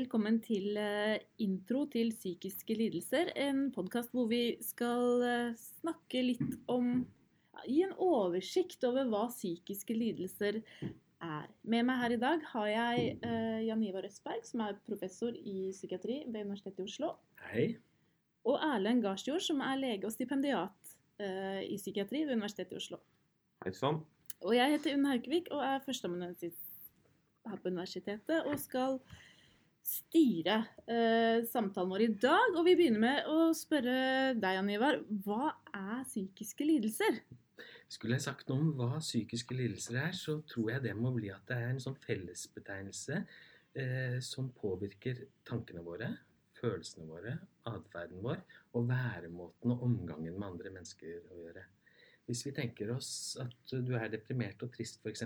Velkommen 0.00 0.38
til 0.40 0.78
eh, 0.80 1.18
intro 1.44 1.82
til 1.92 2.08
psykiske 2.14 2.72
lidelser. 2.72 3.34
En 3.36 3.66
podkast 3.74 4.14
hvor 4.16 4.30
vi 4.30 4.54
skal 4.64 5.24
eh, 5.26 5.58
snakke 5.58 6.22
litt 6.24 6.54
om 6.72 7.02
Gi 7.66 7.82
en 7.84 7.92
oversikt 8.00 8.86
over 8.88 9.10
hva 9.10 9.26
psykiske 9.28 9.92
lidelser 9.92 10.62
er. 10.86 11.50
Med 11.68 11.84
meg 11.90 12.00
her 12.00 12.14
i 12.16 12.20
dag 12.22 12.48
har 12.54 12.70
jeg 12.70 13.10
eh, 13.28 13.60
Jan 13.66 13.84
Ivar 13.84 14.08
Østberg, 14.08 14.40
som 14.48 14.64
er 14.64 14.80
professor 14.88 15.36
i 15.36 15.68
psykiatri 15.74 16.22
ved 16.30 16.48
Universitetet 16.48 16.80
i 16.80 16.88
Oslo. 16.88 17.12
Hei. 17.50 17.68
Og 18.48 18.56
Erlend 18.70 19.04
Garsjord, 19.04 19.44
som 19.44 19.60
er 19.60 19.84
lege 19.84 20.08
og 20.08 20.16
stipendiat 20.16 20.96
i 21.20 21.76
psykiatri 21.76 22.24
ved 22.24 22.38
Universitetet 22.38 22.78
i 22.78 22.80
Oslo. 22.80 23.04
Hei 23.66 23.76
sann. 23.76 24.00
Og 24.40 24.56
jeg 24.56 24.78
heter 24.78 24.96
Unn 24.96 25.10
Haukevik 25.12 25.52
og 25.52 25.60
er 25.66 25.82
førsteamanuensis 25.84 26.56
her 27.50 27.60
på 27.60 27.68
universitetet 27.68 28.46
og 28.46 28.56
skal 28.60 29.02
styre 29.90 30.56
eh, 30.86 31.42
samtalen 31.50 31.90
vår 31.90 32.04
i 32.04 32.08
dag. 32.22 32.56
Og 32.56 32.64
vi 32.66 32.76
begynner 32.78 33.02
med 33.02 33.30
å 33.30 33.50
spørre 33.56 34.32
deg, 34.38 34.56
Jan 34.56 34.72
Ivar. 34.72 35.00
Hva 35.24 35.52
er 35.74 36.02
psykiske 36.06 36.66
lidelser? 36.66 37.20
Skulle 37.90 38.16
jeg 38.16 38.26
sagt 38.28 38.50
noe 38.50 38.62
om 38.62 38.72
hva 38.78 39.00
psykiske 39.02 39.56
lidelser 39.56 39.98
er, 40.04 40.12
så 40.16 40.38
tror 40.46 40.76
jeg 40.76 40.84
det 40.86 40.94
må 40.98 41.10
bli 41.16 41.32
at 41.34 41.42
det 41.48 41.58
er 41.58 41.72
en 41.72 41.82
sånn 41.82 41.98
fellesbetegnelse 42.04 43.18
eh, 43.18 44.18
som 44.22 44.52
påvirker 44.54 45.24
tankene 45.48 45.82
våre, 45.84 46.12
følelsene 46.60 47.08
våre, 47.08 47.34
atferden 47.66 48.22
vår 48.22 48.40
og 48.78 48.86
væremåten 48.88 49.74
og 49.74 49.84
omgangen 49.88 50.38
med 50.38 50.48
andre 50.52 50.72
mennesker 50.76 51.18
å 51.34 51.42
gjøre. 51.42 51.66
Hvis 52.30 52.44
vi 52.46 52.54
tenker 52.54 52.92
oss 52.94 53.10
at 53.42 53.72
du 53.74 53.96
er 53.98 54.10
deprimert 54.12 54.62
og 54.62 54.70
trist 54.76 55.00
f.eks., 55.02 55.24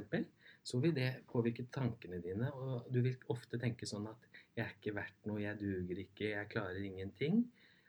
så 0.64 0.80
vil 0.80 0.94
det 0.96 1.10
påvirke 1.28 1.66
tankene 1.72 2.20
dine. 2.24 2.48
Og 2.56 2.88
du 2.92 3.02
vil 3.04 3.16
ofte 3.32 3.60
tenke 3.60 3.86
sånn 3.86 4.08
at 4.08 4.28
'jeg 4.56 4.64
er 4.64 4.72
ikke 4.72 4.94
verdt 4.96 5.26
noe, 5.28 5.42
jeg 5.42 5.60
duger 5.60 5.98
ikke, 6.04 6.30
jeg 6.30 6.48
klarer 6.48 6.80
ingenting'. 6.80 7.44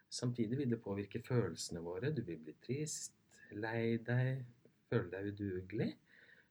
Samtidig 0.10 0.58
vil 0.58 0.70
det 0.70 0.82
påvirke 0.82 1.22
følelsene 1.24 1.82
våre. 1.84 2.12
Du 2.12 2.22
vil 2.22 2.38
bli 2.38 2.54
trist, 2.62 3.14
lei 3.52 3.98
deg, 3.98 4.46
føle 4.90 5.10
deg 5.12 5.32
udugelig. 5.34 5.96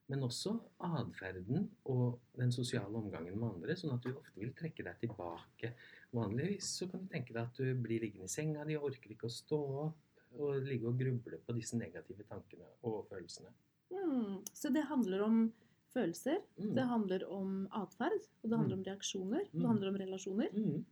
Men 0.08 0.22
også 0.22 0.52
atferden 0.84 1.70
og 1.88 2.20
den 2.36 2.52
sosiale 2.52 2.92
omgangen 2.98 3.38
med 3.40 3.54
andre, 3.54 3.76
sånn 3.76 3.94
at 3.94 4.04
du 4.04 4.10
ofte 4.12 4.40
vil 4.40 4.52
trekke 4.52 4.84
deg 4.84 4.98
tilbake. 5.00 5.72
Vanligvis 6.12 6.74
så 6.80 6.88
kan 6.90 7.04
du 7.04 7.12
tenke 7.12 7.32
deg 7.32 7.42
at 7.42 7.56
du 7.56 7.74
blir 7.74 8.04
liggende 8.04 8.28
i 8.28 8.34
senga 8.34 8.66
di 8.68 8.76
og 8.76 8.90
orker 8.90 9.14
ikke 9.14 9.30
å 9.30 9.32
stå 9.32 9.60
opp 9.86 10.40
og 10.44 10.66
ligge 10.66 10.90
og 10.90 10.98
gruble 10.98 11.38
på 11.46 11.56
disse 11.56 11.78
negative 11.78 12.26
tankene 12.28 12.68
og 12.82 13.06
følelsene. 13.08 13.52
Mm, 13.94 14.42
så 14.52 14.72
det 14.74 14.84
handler 14.90 15.24
om 15.24 15.38
følelser, 15.94 16.40
Mm. 16.58 16.74
det 16.74 16.86
handler 16.90 17.24
om 17.30 17.68
atferd, 17.72 18.20
og 18.42 18.50
det 18.50 18.58
handler 18.58 18.76
Mm. 18.76 18.80
om 18.80 18.84
reaksjoner, 18.88 19.44
Mm. 19.52 19.60
det 19.60 19.66
handler 19.66 19.88
om 19.88 19.96
relasjoner. 19.96 20.48
Mm. 20.52 20.84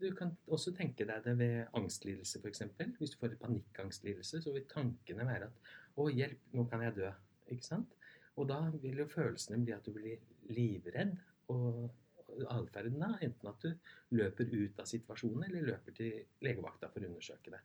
Du 0.00 0.14
kan 0.14 0.36
også 0.48 0.74
tenke 0.76 1.06
deg 1.06 1.24
det 1.24 1.38
ved 1.38 1.66
angstlidelse 1.74 2.40
f.eks. 2.42 2.62
Hvis 2.98 3.10
du 3.10 3.16
får 3.16 3.30
en 3.32 3.36
panikkangstlidelse, 3.36 4.42
så 4.42 4.52
vil 4.52 4.64
tankene 4.64 5.26
være 5.26 5.44
at 5.44 5.52
'Å, 5.96 6.10
hjelp, 6.14 6.38
nå 6.52 6.68
kan 6.70 6.80
jeg 6.82 6.94
dø'. 6.94 7.14
Ikke 7.50 7.64
sant? 7.64 7.94
Og 8.36 8.48
da 8.48 8.70
vil 8.70 8.96
jo 8.98 9.06
følelsene 9.06 9.64
bli 9.64 9.72
at 9.72 9.84
du 9.84 9.92
blir 9.92 10.18
livredd. 10.50 11.18
Og 11.48 11.90
atferden 12.50 13.00
da, 13.00 13.18
enten 13.22 13.48
at 13.48 13.60
du 13.62 13.74
løper 14.12 14.44
ut 14.52 14.78
av 14.78 14.84
situasjonen, 14.86 15.44
eller 15.44 15.62
løper 15.72 15.94
til 15.96 16.24
legevakta 16.42 16.90
for 16.92 17.00
å 17.00 17.08
undersøke 17.08 17.50
det. 17.50 17.60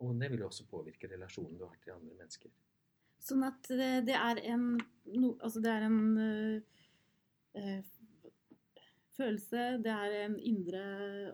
Og 0.00 0.18
det 0.18 0.30
vil 0.30 0.40
også 0.40 0.64
påvirke 0.66 1.08
relasjonen 1.08 1.58
du 1.58 1.66
har 1.66 1.76
til 1.84 1.92
andre 1.92 2.14
mennesker. 2.16 2.50
Sånn 3.20 3.44
at 3.46 3.68
det, 3.68 3.90
det 4.08 4.16
er 4.16 4.40
en 4.52 4.66
no, 5.16 5.34
Altså 5.44 5.60
det 5.62 5.72
er 5.72 5.86
en 5.86 6.00
øh, 6.18 6.60
øh, 7.60 7.82
følelse, 9.16 9.66
det 9.84 9.92
er 9.92 10.16
en 10.24 10.38
indre 10.38 10.82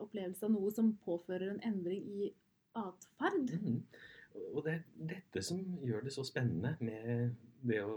opplevelse 0.02 0.46
av 0.46 0.54
noe 0.54 0.72
som 0.74 0.94
påfører 1.04 1.52
en 1.52 1.62
endring 1.66 2.06
i 2.10 2.30
atferd. 2.76 3.52
Mm. 3.62 3.80
Og 4.52 4.62
det 4.66 4.72
er 4.74 4.82
dette 5.14 5.42
som 5.44 5.62
gjør 5.86 6.06
det 6.06 6.12
så 6.12 6.24
spennende 6.26 6.74
med 6.84 7.36
det 7.66 7.80
å 7.86 7.96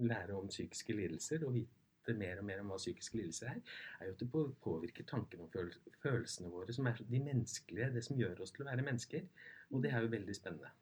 lære 0.00 0.36
om 0.38 0.48
psykiske 0.48 0.94
lidelser 0.96 1.44
og 1.44 1.56
vite 1.58 2.14
mer 2.16 2.40
og 2.40 2.46
mer 2.48 2.62
om 2.62 2.72
hva 2.72 2.78
psykiske 2.80 3.18
lidelser 3.18 3.50
er, 3.52 3.58
er 4.00 4.08
jo 4.08 4.14
at 4.14 4.22
det 4.22 4.30
påvirker 4.64 5.06
tankene 5.06 5.44
og 5.46 5.74
følelsene 6.02 6.50
våre, 6.50 6.72
som 6.74 6.88
er 6.88 7.02
de 7.02 7.20
menneskelige, 7.22 7.90
det 7.94 8.04
som 8.06 8.18
gjør 8.18 8.42
oss 8.42 8.54
til 8.54 8.64
å 8.64 8.70
være 8.70 8.86
mennesker. 8.86 9.28
Og 9.72 9.84
det 9.84 9.92
er 9.92 10.02
jo 10.02 10.14
veldig 10.14 10.38
spennende. 10.38 10.72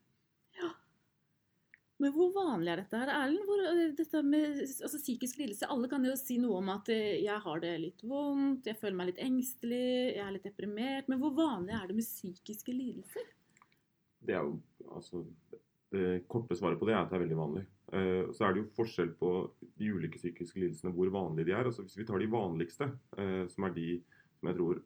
Men 2.00 2.14
hvor 2.14 2.30
vanlig 2.32 2.72
er 2.72 2.80
dette 2.80 3.00
her, 3.00 3.10
Erlend? 3.12 3.44
Hvor, 3.48 3.64
øh, 3.70 3.90
dette 3.98 4.22
med 4.24 4.62
altså, 4.62 5.00
psykisk 5.02 5.40
lidelse 5.42 5.68
Alle 5.68 5.90
kan 5.90 6.04
jo 6.06 6.14
si 6.16 6.38
noe 6.40 6.62
om 6.62 6.70
at 6.72 6.88
øh, 6.92 7.18
jeg 7.20 7.42
har 7.44 7.60
det 7.60 7.74
litt 7.82 8.04
vondt, 8.08 8.70
jeg 8.70 8.78
føler 8.80 8.96
meg 8.96 9.10
litt 9.10 9.20
engstelig, 9.24 9.82
jeg 10.16 10.24
er 10.24 10.32
litt 10.36 10.48
deprimert. 10.48 11.10
Men 11.12 11.20
hvor 11.20 11.34
vanlig 11.36 11.76
er 11.76 11.90
det 11.90 11.98
med 11.98 12.08
psykiske 12.08 12.72
lidelser? 12.72 13.28
Det 14.20 14.36
er 14.36 14.44
jo 14.44 14.58
altså 14.90 15.24
Det 15.90 16.22
korte 16.30 16.54
svaret 16.54 16.78
på 16.78 16.86
det 16.86 16.94
er 16.94 17.00
at 17.02 17.10
det 17.10 17.18
er 17.18 17.24
veldig 17.24 17.38
vanlig. 17.38 17.64
Eh, 17.92 18.30
så 18.32 18.46
er 18.46 18.54
det 18.54 18.62
jo 18.62 18.72
forskjell 18.76 19.10
på 19.18 19.30
de 19.80 19.90
ulike 19.90 20.20
psykiske 20.20 20.60
lidelsene, 20.60 20.92
hvor 20.94 21.10
vanlige 21.10 21.48
de 21.48 21.56
er. 21.56 21.66
Altså 21.66 21.82
Hvis 21.82 21.98
vi 21.98 22.06
tar 22.06 22.22
de 22.22 22.30
vanligste, 22.30 22.92
eh, 23.18 23.44
som 23.50 23.66
er 23.66 23.74
de 23.74 23.88
som 24.38 24.48
jeg 24.48 24.56
tror 24.56 24.80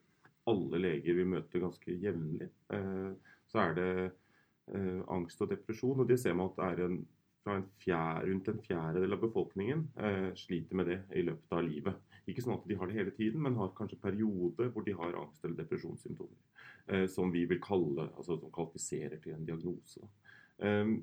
alle 0.51 0.81
leger 0.81 1.19
vil 1.19 1.29
møte 1.29 1.61
ganske 1.61 1.97
jevnlig, 2.01 2.49
eh, 2.73 3.11
så 3.49 3.61
er 3.61 3.77
det 3.79 3.91
eh, 4.73 5.03
angst 5.13 5.43
og 5.45 5.51
depresjon. 5.53 6.01
Og 6.01 6.09
det 6.09 6.21
ser 6.23 6.37
man 6.39 6.53
at 6.53 6.81
en, 6.85 7.01
en 7.53 7.67
fjerde, 7.83 8.29
rundt 8.31 8.51
en 8.53 8.63
fjerdedel 8.65 9.17
av 9.17 9.23
befolkningen 9.27 9.87
eh, 9.99 10.31
sliter 10.39 10.81
med 10.81 10.93
det 10.93 11.01
i 11.17 11.25
løpet 11.27 11.57
av 11.59 11.65
livet. 11.67 12.13
Ikke 12.31 12.45
sånn 12.45 12.57
at 12.57 12.69
de 12.69 12.79
har 12.81 12.89
det 12.89 12.97
hele 12.97 13.13
tiden, 13.13 13.43
men 13.45 13.59
har 13.61 13.75
kanskje 13.77 14.01
perioder 14.01 14.71
hvor 14.73 14.87
de 14.87 14.97
har 14.97 15.19
angst- 15.21 15.45
eller 15.45 15.59
depresjonssymptomer. 15.61 16.41
Eh, 16.87 17.07
som 17.11 17.33
vi 17.33 17.45
vil 17.49 17.61
kalle, 17.65 18.09
altså 18.15 18.39
som 18.39 18.53
kvalifiserer 18.53 19.21
til 19.21 19.37
en 19.37 19.45
diagnose. 19.45 20.05
Um, 20.59 20.99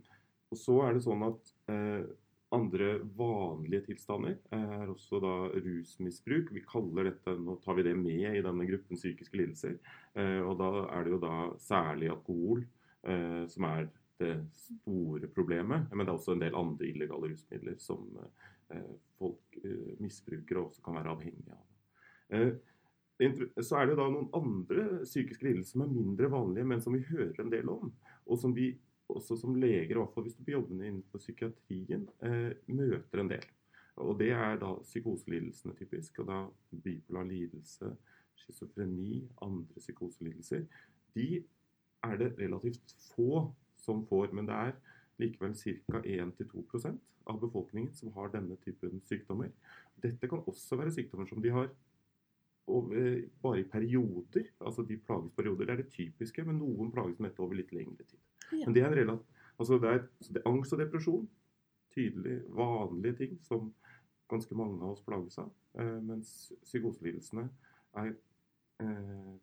og 0.51 0.59
så 0.59 0.75
er 0.85 0.93
det 0.95 1.03
sånn 1.05 1.23
at 1.25 1.49
eh, 1.71 2.03
andre 2.51 2.97
vanlige 3.15 3.85
tilstander 3.87 4.35
er 4.51 4.89
også 4.91 5.21
da 5.23 5.33
rusmisbruk. 5.55 6.51
Vi 6.51 6.63
kaller 6.67 7.07
dette, 7.07 7.35
Nå 7.39 7.55
tar 7.63 7.77
vi 7.79 7.85
det 7.87 7.95
med 7.95 8.27
i 8.27 8.43
denne 8.43 8.67
gruppen 8.67 8.99
psykiske 8.99 9.39
lidelser. 9.39 9.77
Eh, 10.19 10.41
og 10.43 10.57
da 10.59 10.71
er 10.91 11.07
det 11.07 11.15
jo 11.15 11.21
da 11.23 11.35
særlig 11.63 12.11
alkohol 12.11 12.65
eh, 12.65 12.80
som 13.01 13.65
er 13.65 13.87
det 14.21 14.35
store 14.53 15.27
problemet. 15.27 15.89
Men 15.91 16.05
det 16.05 16.11
er 16.11 16.19
også 16.19 16.35
en 16.35 16.43
del 16.43 16.57
andre 16.57 16.89
illegale 16.89 17.31
rusmidler 17.31 17.77
som 17.81 18.05
eh, 18.73 18.91
folk 19.19 19.57
eh, 19.63 19.95
misbruker 20.01 20.59
og 20.59 20.69
også 20.69 20.83
kan 20.85 20.99
være 20.99 21.15
avhengige 21.15 21.57
av. 21.57 21.65
Eh, 22.35 22.51
så 23.61 23.77
er 23.77 23.89
det 23.89 23.97
da 23.99 24.07
noen 24.09 24.31
andre 24.33 25.03
psykiske 25.03 25.45
lidelser 25.45 25.75
som 25.75 25.85
er 25.85 25.93
mindre 25.93 26.29
vanlige, 26.31 26.65
men 26.71 26.81
som 26.81 26.95
vi 26.97 27.03
hører 27.05 27.43
en 27.43 27.51
del 27.53 27.69
om. 27.69 27.91
Og 28.25 28.39
som 28.41 28.55
vi 28.55 28.71
også 29.11 29.35
som 29.37 29.57
leger, 29.59 29.91
i 29.91 29.99
hvert 29.99 30.13
fall 30.13 30.25
hvis 30.25 30.37
du 30.37 30.45
blir 30.45 30.57
jobbende 30.59 30.87
innenfor 30.87 31.21
psykiatrien, 31.21 32.07
eh, 32.25 32.53
møter 32.71 33.21
en 33.21 33.33
del. 33.33 33.45
Og 34.01 34.15
det 34.17 34.31
er 34.33 34.55
da 34.57 34.71
psykoselidelsene 34.81 35.75
typisk. 35.77 36.21
Og 36.23 36.29
da 36.31 36.39
bipolar 36.83 37.27
lidelse, 37.27 37.91
schizofreni, 38.39 39.27
andre 39.43 39.83
psykoselidelser. 39.83 40.63
De 41.13 41.43
er 42.03 42.17
det 42.17 42.33
relativt 42.39 42.95
få 43.11 43.51
som 43.77 44.05
får, 44.07 44.33
men 44.33 44.47
det 44.49 44.57
er 44.57 44.75
likevel 45.21 45.55
ca. 45.55 46.01
1-2% 46.01 46.99
av 47.29 47.39
befolkningen 47.41 47.93
som 47.93 48.13
har 48.15 48.31
denne 48.33 48.57
typen 48.65 49.01
sykdommer. 49.05 49.51
Dette 50.01 50.29
kan 50.29 50.41
også 50.49 50.79
være 50.79 50.93
sykdommer 50.95 51.29
som 51.29 51.41
de 51.41 51.53
har 51.53 51.69
over, 52.67 53.21
bare 53.41 53.59
i 53.61 53.67
perioder. 53.69 54.49
Altså 54.59 54.85
de 54.87 54.97
plages 54.97 55.33
perioder. 55.37 55.65
Det 55.65 55.73
er 55.73 55.83
det 55.83 55.93
typiske, 55.93 56.45
men 56.45 56.57
noen 56.61 56.91
plages 56.93 57.19
med 57.19 57.29
dette 57.29 57.43
over 57.43 57.57
litt 57.57 57.73
lengre 57.75 58.05
tid. 58.07 58.19
Ja. 58.51 58.65
Men 58.65 58.75
det 58.75 58.83
er 58.83 58.91
en 58.91 58.99
relativt 59.03 59.37
Altså 59.61 59.77
det 59.77 59.89
er, 59.89 59.99
det 60.33 60.41
er 60.41 60.49
angst 60.49 60.73
og 60.73 60.79
depresjon. 60.79 61.29
Tydelig 61.93 62.39
vanlige 62.55 63.13
ting 63.19 63.33
som 63.45 63.67
ganske 64.31 64.55
mange 64.57 64.79
av 64.81 64.95
oss 64.95 65.03
plages 65.05 65.37
av. 65.37 65.51
Eh, 65.77 65.97
mens 66.01 66.51
psykoselidelsene 66.63 67.43
er 68.01 68.07
eh, 68.07 68.15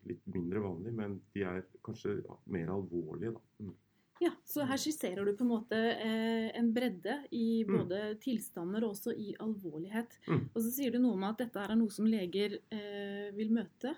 litt 0.09 0.25
mindre 0.33 0.63
vanlige, 0.65 0.95
men 0.99 1.19
de 1.35 1.45
er 1.49 1.63
kanskje 1.87 2.19
mer 2.53 2.71
alvorlige, 2.75 3.35
da. 3.37 3.43
Mm. 3.65 3.77
Ja, 4.19 4.33
Så 4.43 4.65
her 4.67 4.81
skisserer 4.83 5.23
du 5.29 5.31
på 5.39 5.45
en 5.47 5.51
måte 5.53 5.79
eh, 5.79 6.49
en 6.59 6.73
bredde 6.75 7.21
i 7.39 7.63
både 7.69 8.17
tilstander 8.19 8.83
og 8.83 8.97
også 8.97 9.13
i 9.15 9.29
alvorlighet. 9.39 10.17
Mm. 10.27 10.41
Og 10.49 10.59
så 10.65 10.73
sier 10.75 10.91
du 10.91 10.99
noe 10.99 11.15
om 11.15 11.27
at 11.29 11.39
dette 11.39 11.63
er 11.63 11.77
noe 11.79 11.93
som 11.95 12.09
leger 12.11 12.57
eh, 12.75 13.29
vil 13.37 13.53
møte, 13.55 13.93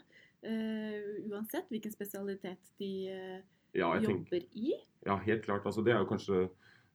eh, 0.45 1.25
uansett 1.31 1.73
hvilken 1.73 1.95
spesialitet 1.95 2.69
de 2.83 2.91
eh, 3.15 3.41
Ja, 3.73 3.95
jobber 3.97 4.11
tenker, 4.43 4.45
i. 4.61 4.75
ja, 5.07 5.17
helt 5.25 5.45
klart. 5.47 5.65
Altså, 5.65 5.81
det 5.87 5.95
er 5.95 6.03
jo 6.05 6.11
kanskje 6.13 6.43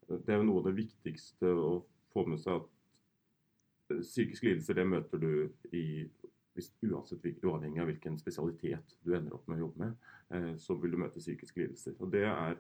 det 0.06 0.30
er 0.30 0.38
jo 0.38 0.46
noe 0.52 0.62
av 0.62 0.68
det 0.70 0.76
viktigste 0.84 1.50
å 1.50 1.80
få 2.14 2.28
med 2.30 2.38
seg 2.44 2.60
at 2.62 2.70
eh, 3.96 4.04
psykiske 4.06 4.46
lidelser 4.52 4.78
det 4.78 4.86
møter 4.92 5.18
du 5.24 5.32
i 5.74 5.86
hvis, 6.56 6.72
uansett 6.88 7.26
uavhengig 7.44 7.82
av 7.84 7.90
hvilken 7.90 8.20
spesialitet 8.20 8.98
du 9.04 9.16
ender 9.16 9.36
opp 9.36 9.48
med 9.50 9.60
å 9.60 9.66
jobbe 9.66 9.86
med, 9.86 10.12
eh, 10.32 10.52
så 10.62 10.78
vil 10.80 10.96
du 10.96 11.02
møte 11.02 11.24
psykiske 11.24 11.62
lidelser. 11.62 11.98
Og 12.00 12.14
det 12.14 12.24
er 12.30 12.56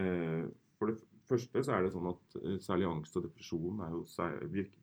eh, 0.00 0.46
for 0.78 0.90
det 0.90 0.96
første 1.28 1.62
så 1.64 1.76
er 1.76 1.84
det 1.84 1.92
sånn 1.94 2.08
at 2.10 2.38
eh, 2.40 2.56
særlig 2.64 2.88
angst 2.88 3.18
og 3.20 3.26
depresjon 3.28 3.84
er 3.84 3.92
jo 3.94 4.00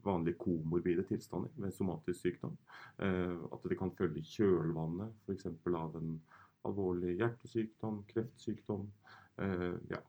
vanlige 0.05 0.39
komorbide 0.41 1.07
tilstander 1.09 1.51
ved 1.57 1.73
somatisk 1.75 2.21
sykdom. 2.21 2.55
At 3.01 3.65
det 3.69 3.79
kan 3.79 3.93
følge 3.97 4.23
kjølvannet 4.29 5.25
f.eks. 5.25 5.49
av 5.73 5.97
en 5.97 6.15
alvorlig 6.67 7.17
hjertesykdom, 7.17 8.03
kreftsykdom. 8.11 8.85
Ja, 9.89 10.01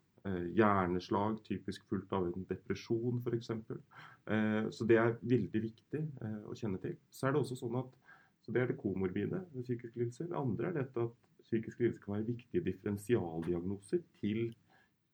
hjerneslag, 0.53 1.39
typisk 1.47 1.87
fulgt 1.89 2.13
av 2.13 2.29
en 2.29 2.45
depresjon 2.51 3.23
f.eks. 3.25 3.53
Så 4.77 4.89
det 4.89 4.99
er 5.01 5.17
veldig 5.21 5.63
viktig 5.65 6.03
å 6.49 6.57
kjenne 6.59 6.81
til. 6.83 6.99
Så 7.11 7.27
er 7.27 7.35
det 7.35 7.43
også 7.43 7.59
sånn 7.63 7.81
at 7.81 7.97
så 8.43 8.53
Det 8.53 8.63
er 8.63 8.67
det 8.73 8.79
komorbide 8.81 9.45
ved 9.55 9.63
psykiske 9.63 9.99
lidelser. 9.99 10.27
Det 10.27 10.37
andre 10.37 10.69
er 10.69 10.73
dette 10.81 11.01
at 11.01 11.11
psykiske 11.47 11.83
lidelser 11.85 12.05
kan 12.05 12.15
være 12.15 12.27
viktige 12.27 12.65
differensialdiagnoser 12.65 14.03
til 14.21 14.55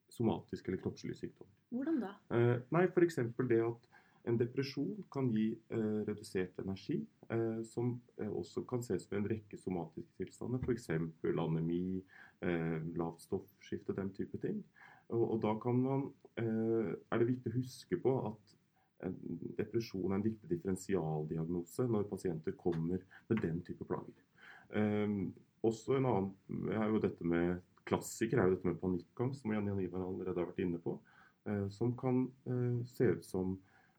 somatisk 0.08 0.68
eller 0.68 0.80
kroppslig 0.80 1.16
sykdom. 1.16 1.48
Hvordan 1.70 2.00
da? 2.00 2.14
Eh, 2.32 2.60
nei, 2.72 2.86
F.eks. 2.88 3.20
det 3.50 3.60
at 3.60 3.88
en 4.28 4.38
depresjon 4.40 5.04
kan 5.12 5.28
gi 5.32 5.50
eh, 5.72 6.00
redusert 6.08 6.58
energi, 6.60 6.98
eh, 7.30 7.60
som 7.64 7.94
eh, 8.18 8.28
også 8.28 8.64
kan 8.68 8.82
ses 8.84 9.06
ved 9.10 9.20
en 9.20 9.28
rekke 9.30 9.60
somatiske 9.60 10.16
tilstander, 10.16 10.60
f.eks. 10.64 10.88
anemi, 10.90 12.02
eh, 12.40 12.78
lavt 12.96 13.22
stoffskifte, 13.24 13.96
den 13.96 14.12
type 14.16 14.40
ting. 14.42 14.62
Og, 15.08 15.24
og 15.32 15.42
da 15.44 15.72
man, 15.72 16.08
eh, 16.40 16.94
er 17.12 17.20
det 17.20 17.30
viktig 17.30 17.52
å 17.52 17.58
huske 17.60 18.00
på 18.02 18.14
at 18.32 18.57
depresjon 19.58 20.10
er 20.10 20.16
en 20.18 20.24
viktig 20.24 20.48
differensialdiagnose 20.50 21.86
når 21.86 22.08
pasienter 22.10 22.56
kommer 22.58 23.04
med 23.28 23.42
den 23.44 23.60
type 23.66 23.86
plager. 23.86 24.24
Um, 24.74 25.30
også 25.64 25.96
en 25.96 26.06
annen 26.06 26.72
er 26.74 26.90
jo 26.90 27.00
dette 27.02 27.26
med 27.26 27.58
klassiker 27.88 28.40
er 28.40 28.48
jo 28.48 28.56
dette 28.56 28.68
med 28.68 28.80
panikkangst, 28.82 29.42
som 29.42 29.54
Jan 29.54 29.68
Jan 29.70 29.80
Ivar 29.82 30.04
allerede 30.04 30.42
har 30.42 30.50
vært 30.50 30.62
inne 30.64 30.80
på. 30.82 30.98
Eh, 31.48 31.68
som 31.72 31.94
kan 31.96 32.26
eh, 32.44 32.84
se 32.86 33.04
ut 33.14 33.24
som 33.24 33.54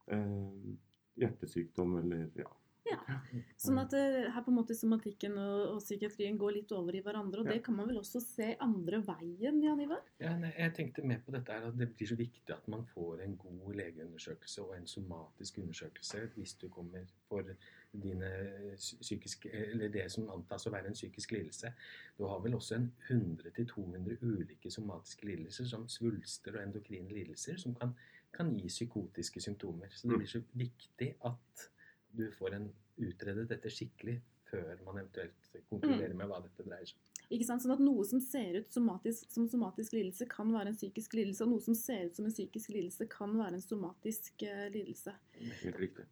eh, 0.08 0.76
hjertesykdom 1.20 1.98
eller 2.04 2.30
ja. 2.38 2.50
Ja. 2.92 3.18
Sånn 3.60 3.80
at 3.82 3.94
her 3.96 4.44
på 4.46 4.52
en 4.52 4.58
måte 4.58 4.78
somatikken 4.78 5.38
og, 5.40 5.76
og, 5.76 5.80
psykiatrien 5.84 6.38
går 6.40 6.56
litt 6.60 6.74
over 6.76 6.96
i 6.96 7.04
hverandre. 7.06 7.44
Og 7.44 7.50
ja. 7.50 7.58
det 7.58 7.64
kan 7.66 7.78
man 7.78 7.90
vel 7.90 8.02
også 8.02 8.22
se 8.24 8.52
andre 8.64 9.02
veien, 9.08 9.60
Jan 9.64 9.84
Ivar? 9.84 10.06
Ja, 10.22 10.36
nei, 10.40 10.54
jeg 10.58 10.76
tenkte 10.78 11.06
mer 11.08 11.24
på 11.26 11.34
dette 11.36 11.56
her, 11.56 11.70
at 11.72 11.80
det 11.80 11.92
blir 11.96 12.12
så 12.12 12.20
viktig 12.20 12.56
at 12.56 12.70
man 12.72 12.86
får 12.94 13.26
en 13.26 13.36
god 13.40 13.76
legeundersøkelse 13.82 14.66
og 14.66 14.78
en 14.78 14.90
somatisk 14.90 15.62
undersøkelse 15.64 16.26
hvis 16.36 16.56
du 16.62 16.70
kommer 16.74 17.06
for 17.30 17.48
dine 17.92 18.30
psykiske, 18.76 19.50
eller 19.52 19.90
det 19.90 20.06
som 20.12 20.30
antas 20.30 20.68
å 20.68 20.74
være 20.74 20.92
en 20.92 20.98
psykisk 20.98 21.34
lidelse. 21.34 21.72
Du 22.18 22.26
har 22.30 22.42
vel 22.44 22.58
også 22.58 22.78
en 22.78 22.88
100-200 23.10 24.20
ulike 24.22 24.72
somatiske 24.72 25.26
lidelser, 25.26 25.66
som 25.70 25.88
svulster 25.90 26.58
og 26.58 26.64
endokrine 26.68 27.10
lidelser, 27.14 27.58
som 27.58 27.76
kan, 27.76 27.96
kan, 28.36 28.54
gi 28.58 28.70
psykotiske 28.70 29.42
symptomer. 29.42 29.90
Så 29.90 30.08
det 30.08 30.14
mm. 30.14 30.22
blir 30.22 30.34
så 30.36 30.44
viktig 30.54 31.10
at 31.32 31.70
du 32.18 32.28
får 32.38 32.58
en 32.58 32.70
utredet 33.00 33.48
dette 33.50 33.72
skikkelig 33.72 34.20
før 34.50 34.82
man 34.86 34.98
eventuelt 35.02 35.50
konkluderer 35.70 36.14
mm. 36.14 36.20
med 36.20 36.30
hva 36.32 36.42
dette 36.44 36.66
dreier 36.66 36.90
seg 36.90 36.98
om. 36.98 37.06
Ikke 37.30 37.46
sant? 37.46 37.62
Sånn 37.62 37.76
at 37.76 37.82
Noe 37.84 38.06
som 38.10 38.22
ser 38.24 38.56
ut 38.58 38.72
somatisk, 38.74 39.28
som 39.30 39.46
somatisk 39.50 39.94
lidelse, 39.94 40.26
kan 40.32 40.50
være 40.50 40.72
en 40.72 40.78
psykisk 40.78 41.14
lidelse. 41.20 41.44
Og 41.46 41.52
noe 41.52 41.62
som 41.62 41.76
ser 41.78 42.08
ut 42.08 42.18
som 42.18 42.26
en 42.26 42.34
psykisk 42.34 42.72
lidelse, 42.74 43.06
kan 43.12 43.36
være 43.38 43.60
en 43.60 43.66
somatisk 43.66 44.48
uh, 44.50 44.66
lidelse. 44.74 45.14
Helt 45.62 45.84
riktig. 45.84 46.08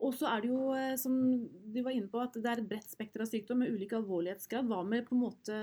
Og 0.00 0.14
så 0.16 0.30
er 0.30 0.40
det 0.40 0.48
jo, 0.48 0.60
eh, 0.72 0.94
som 0.96 1.12
du 1.74 1.82
var 1.84 1.92
inne 1.92 2.08
på, 2.08 2.22
at 2.22 2.38
det 2.38 2.48
er 2.48 2.62
et 2.62 2.68
bredt 2.70 2.88
spekter 2.88 3.20
av 3.20 3.28
sykdom 3.28 3.60
med 3.60 3.74
ulik 3.74 3.90
alvorlighetsgrad. 3.98 4.70
Hva 4.70 4.78
med 4.86 5.04
på 5.04 5.12
en 5.12 5.24
måte 5.26 5.58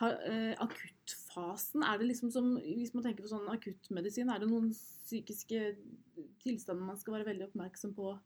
uh, 0.00 0.54
akuttfasen? 0.64 1.84
Er 1.86 2.00
det 2.00 2.08
liksom 2.08 2.32
som, 2.34 2.56
Hvis 2.58 2.90
man 2.96 3.04
tenker 3.04 3.22
på 3.22 3.30
sånn 3.30 3.46
akuttmedisin, 3.52 4.32
er 4.32 4.42
det 4.42 4.50
noen 4.50 4.72
psykiske 4.74 5.76
tilstander 6.42 6.88
man 6.88 6.98
skal 6.98 7.20
være 7.20 7.28
veldig 7.30 7.52
oppmerksom 7.52 7.94
på? 7.94 8.16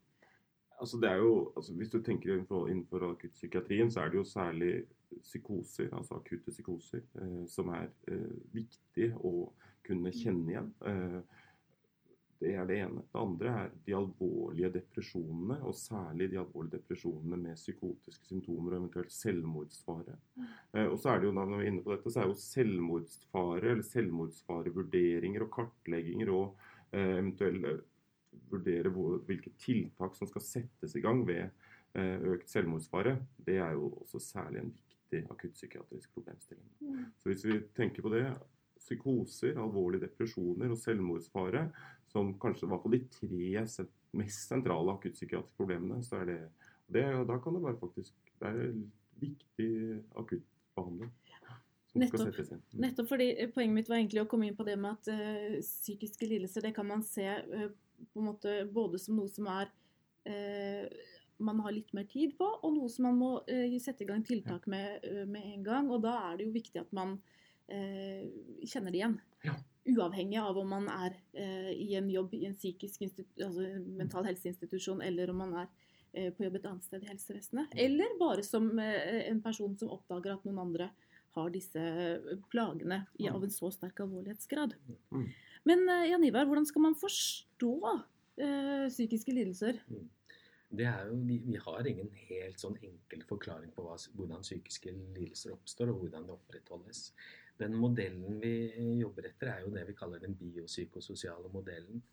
Altså 0.77 0.99
det 1.01 1.09
er 1.09 1.15
jo, 1.23 1.51
altså 1.55 1.73
Hvis 1.73 1.89
du 1.89 2.01
tenker 2.01 2.33
innenfor, 2.33 2.67
innenfor 2.69 3.09
akuttpsykiatrien, 3.11 3.91
så 3.91 4.03
er 4.03 4.09
det 4.09 4.19
jo 4.19 4.23
særlig 4.23 4.73
psykoser, 5.23 5.89
altså 5.95 6.19
akutte 6.19 6.51
psykoser, 6.51 7.01
eh, 7.21 7.43
som 7.49 7.71
er 7.73 7.89
eh, 8.07 8.37
viktig 8.53 9.13
å 9.25 9.49
kunne 9.87 10.11
kjenne 10.13 10.51
igjen. 10.51 10.71
Eh, 10.85 11.21
det 12.37 12.53
er 12.53 12.67
det 12.69 12.77
ene. 12.83 13.01
Det 13.09 13.19
andre 13.19 13.53
er 13.63 13.69
de 13.87 13.95
alvorlige 13.97 14.69
depresjonene, 14.75 15.57
og 15.65 15.73
særlig 15.77 16.29
de 16.31 16.39
alvorlige 16.41 16.77
depresjonene 16.77 17.39
med 17.41 17.57
psykotiske 17.57 18.29
symptomer 18.29 18.75
og 18.75 18.81
eventuelt 18.83 19.13
selvmordsfare. 19.15 20.17
Eh, 20.37 20.85
og 20.85 20.99
så 21.01 21.13
er 21.13 21.21
det 21.21 21.29
jo, 21.29 21.35
når 21.37 21.49
vi 21.51 21.59
er 21.59 21.69
inne 21.71 21.85
på 21.85 21.95
dette, 21.95 22.13
så 22.13 22.21
er 22.21 22.29
jo 22.29 22.39
selvmordsfare 22.43 23.71
eller 23.73 23.85
selvmordsfarevurderinger 23.89 25.47
og 25.47 25.53
kartlegginger 25.57 26.33
og 26.35 26.67
eh, 26.91 27.15
eventuelle 27.17 27.79
vurdere 28.51 28.91
hvor, 28.93 29.17
hvilke 29.27 29.53
tiltak 29.61 30.15
som 30.17 30.29
skal 30.29 30.43
settes 30.45 30.95
i 30.95 31.03
gang 31.03 31.23
ved 31.27 31.47
eh, 31.97 32.17
økt 32.33 32.49
selvmordsfare, 32.51 33.17
det 33.47 33.57
er 33.63 33.77
jo 33.77 33.91
også 34.01 34.21
særlig 34.23 34.61
en 34.63 34.73
viktig 34.75 35.23
akuttpsykiatrisk 35.31 36.13
problemstilling. 36.13 36.69
Mm. 36.79 37.03
Så 37.17 37.31
hvis 37.31 37.45
vi 37.47 37.59
tenker 37.75 38.05
på 38.05 38.13
det, 38.13 38.27
psykoser, 38.77 39.57
alvorlige 39.59 40.05
depresjoner 40.05 40.71
og 40.71 40.77
selvmordsfare, 40.79 41.65
som 42.07 42.35
kanskje 42.39 42.69
var 42.71 42.79
på 42.83 42.91
de 42.93 43.01
tre 43.11 43.65
mest 44.17 44.47
sentrale 44.47 44.93
akuttpsykiatriske 44.93 45.57
problemene, 45.57 46.03
så 46.03 46.21
er 46.21 46.31
det, 46.31 46.39
det 46.93 47.03
Da 47.27 47.39
kan 47.43 47.55
det 47.55 47.63
være 47.63 47.79
faktisk 47.79 48.13
det 48.39 48.47
er 48.47 48.73
viktig 49.19 49.71
akuttbehandling. 50.17 51.11
Nettopp, 51.97 52.35
nettopp, 52.77 53.07
fordi 53.09 53.31
Poenget 53.55 53.73
mitt 53.73 53.87
var 53.89 53.97
egentlig 53.97 54.21
å 54.21 54.27
komme 54.29 54.45
inn 54.45 54.57
på 54.57 54.65
det 54.67 54.75
med 54.77 54.99
at 54.99 55.07
uh, 55.09 55.55
psykiske 55.63 56.27
lidelser 56.29 56.67
det 56.67 56.75
kan 56.75 56.85
man 56.85 57.01
se 57.05 57.25
uh, 57.25 57.71
på 58.17 58.23
en 58.23 58.31
måte 58.31 58.57
både 58.73 58.99
som 59.01 59.19
noe 59.19 59.31
som 59.31 59.47
er 59.53 59.71
eh, 60.27 60.83
man 61.37 61.61
har 61.61 61.75
litt 61.75 61.93
mer 61.93 62.07
tid 62.09 62.33
på, 62.37 62.49
og 62.65 62.73
noe 62.73 62.89
som 62.89 63.05
man 63.05 63.17
må 63.19 63.31
sette 63.79 64.01
i 64.01 64.09
gang 64.09 64.23
tiltak 64.25 64.65
med 64.65 65.05
med 65.29 65.43
en 65.53 65.65
gang. 65.67 65.91
Og 65.93 66.01
da 66.01 66.15
er 66.31 66.39
det 66.39 66.47
jo 66.47 66.55
viktig 66.55 66.81
at 66.81 66.95
man 66.97 67.19
kjenner 67.67 68.89
det 68.89 68.97
igjen. 68.97 69.19
Ja 69.45 69.53
uavhengig 69.87 70.39
av 70.39 70.57
om 70.57 70.69
man 70.69 70.87
er 70.91 71.15
eh, 71.33 71.71
i 71.71 71.95
en 71.95 72.09
jobb 72.11 72.33
i 72.35 72.45
en 72.47 72.55
psykisk 72.57 73.05
altså 73.07 73.67
mental 73.97 74.27
helseinstitusjon, 74.27 75.01
eller 75.05 75.31
om 75.31 75.43
man 75.43 75.53
er 75.63 75.67
eh, 76.11 76.31
på 76.33 76.43
jobb 76.45 76.59
et 76.59 76.67
annet 76.69 76.87
sted 76.87 77.05
i 77.05 77.11
helsevesenet. 77.11 77.75
Eller 77.87 78.17
bare 78.19 78.43
som 78.45 78.67
eh, 78.83 79.27
en 79.29 79.41
person 79.43 79.77
som 79.79 79.93
oppdager 79.95 80.35
at 80.35 80.47
noen 80.47 80.63
andre 80.65 80.89
har 81.37 81.53
disse 81.53 81.81
plagene 82.51 83.03
i, 83.21 83.29
av 83.31 83.43
en 83.45 83.53
så 83.53 83.71
sterk 83.73 84.03
alvorlighetsgrad. 84.03 84.75
Mm. 85.13 85.27
Men 85.69 85.87
eh, 85.93 86.09
Jan 86.11 86.27
Ivar, 86.27 86.49
hvordan 86.49 86.67
skal 86.67 86.85
man 86.89 86.99
forstå 86.99 87.73
eh, 87.93 88.87
psykiske 88.91 89.33
lidelser? 89.35 89.81
Mm. 89.87 90.05
Det 90.67 90.83
er 90.83 91.07
jo, 91.07 91.15
vi, 91.23 91.37
vi, 91.45 91.55
har 91.63 91.87
ingen 91.87 92.09
helt 92.27 92.59
sånn 92.59 92.75
enkel 92.83 93.21
forklaring 93.29 93.71
på 93.75 93.85
hva, 93.85 93.95
hvordan 94.19 94.43
psykiske 94.43 94.91
lidelser 95.15 95.53
oppstår, 95.55 95.93
og 95.93 96.01
hvordan 96.01 96.27
det 96.27 96.35
opprettholdes 96.35 97.05
den 97.57 97.75
modellen 97.79 98.39
vi 98.41 98.53
jobber 98.99 99.29
etter, 99.29 99.53
er 99.53 99.63
jo 99.63 99.73
det 99.73 99.85
vi 99.87 99.95
kaller 99.97 100.21
den 100.21 100.35
biopsykososiale 100.37 101.49
modellen. 101.53 102.03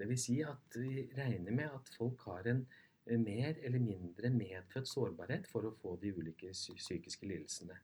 Dvs. 0.00 0.24
Si 0.26 0.40
at 0.44 0.76
vi 0.80 1.06
regner 1.16 1.54
med 1.54 1.70
at 1.70 1.92
folk 1.96 2.24
har 2.28 2.48
en 2.50 2.64
eh, 3.06 3.20
mer 3.20 3.60
eller 3.62 3.82
mindre 3.84 4.32
medfødt 4.34 4.90
sårbarhet 4.90 5.48
for 5.48 5.68
å 5.68 5.74
få 5.78 5.96
de 6.02 6.12
ulike 6.16 6.52
psykiske 6.52 7.28
lidelsene. 7.28 7.78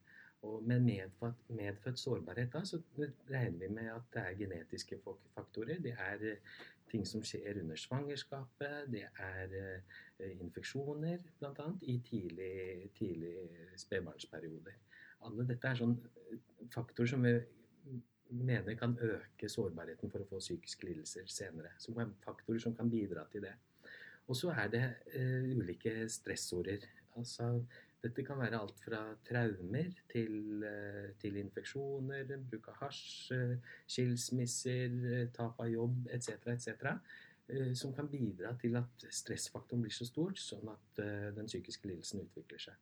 Med 0.67 0.81
medfødt, 0.81 1.43
medfødt 1.49 1.99
sårbarhet 1.99 2.53
da, 2.53 2.65
så 2.65 2.79
regner 3.31 3.59
vi 3.59 3.69
med 3.69 3.91
at 3.93 4.09
det 4.15 4.23
er 4.23 4.39
genetiske 4.39 4.99
faktorer. 5.35 5.81
Det 5.83 5.93
er 5.99 6.25
eh, 6.31 6.57
ting 6.91 7.07
som 7.07 7.23
skjer 7.25 7.61
under 7.63 7.79
svangerskapet. 7.81 8.87
Det 8.93 9.05
er 9.19 9.55
uh, 9.57 10.41
infeksjoner, 10.41 11.19
bl.a. 11.41 11.69
i 11.83 11.99
tidlig, 12.07 12.91
tidlig 12.99 13.35
spedbarnsperioder. 13.81 14.77
Alle 15.27 15.47
dette 15.49 15.71
er 15.71 15.81
sånn 15.81 15.97
faktorer 16.73 17.11
som 17.11 17.27
vi 17.27 17.35
mener 18.37 18.75
kan 18.79 18.97
øke 19.03 19.49
sårbarheten 19.51 20.11
for 20.13 20.23
å 20.23 20.29
få 20.31 20.43
psykiske 20.43 20.89
lidelser 20.89 21.27
senere. 21.31 21.75
Som 21.83 21.99
er 22.03 22.15
faktorer 22.25 22.63
som 22.63 22.75
kan 22.77 22.91
bidra 22.91 23.27
til 23.33 23.47
det. 23.47 23.55
Og 24.27 24.39
så 24.39 24.55
er 24.55 24.71
det 24.71 24.85
uh, 25.15 25.51
ulike 25.59 25.99
stressorer. 26.11 26.87
Altså, 27.17 27.53
dette 28.05 28.25
kan 28.27 28.39
være 28.39 28.59
alt 28.61 28.81
fra 28.85 29.03
traumer 29.27 29.93
til, 30.11 30.65
uh, 30.65 31.13
til 31.21 31.39
infeksjoner, 31.43 32.35
bruk 32.51 32.69
av 32.73 32.81
hasj, 32.85 33.07
uh, 33.37 33.77
skilsmisser, 33.87 34.99
tap 35.37 35.63
av 35.63 35.71
jobb 35.73 36.11
etc. 36.15 36.53
etc. 36.57 36.93
Som 37.79 37.93
kan 37.95 38.09
bidra 38.11 38.57
til 38.59 38.75
at 38.75 39.05
stressfaktoren 39.15 39.85
blir 39.85 39.95
så 39.95 40.03
stor, 40.09 40.33
sånn 40.35 40.67
at 40.73 40.99
den 41.37 41.47
psykiske 41.47 41.87
lidelsen 41.87 42.25
utvikler 42.25 42.59
seg. 42.65 42.81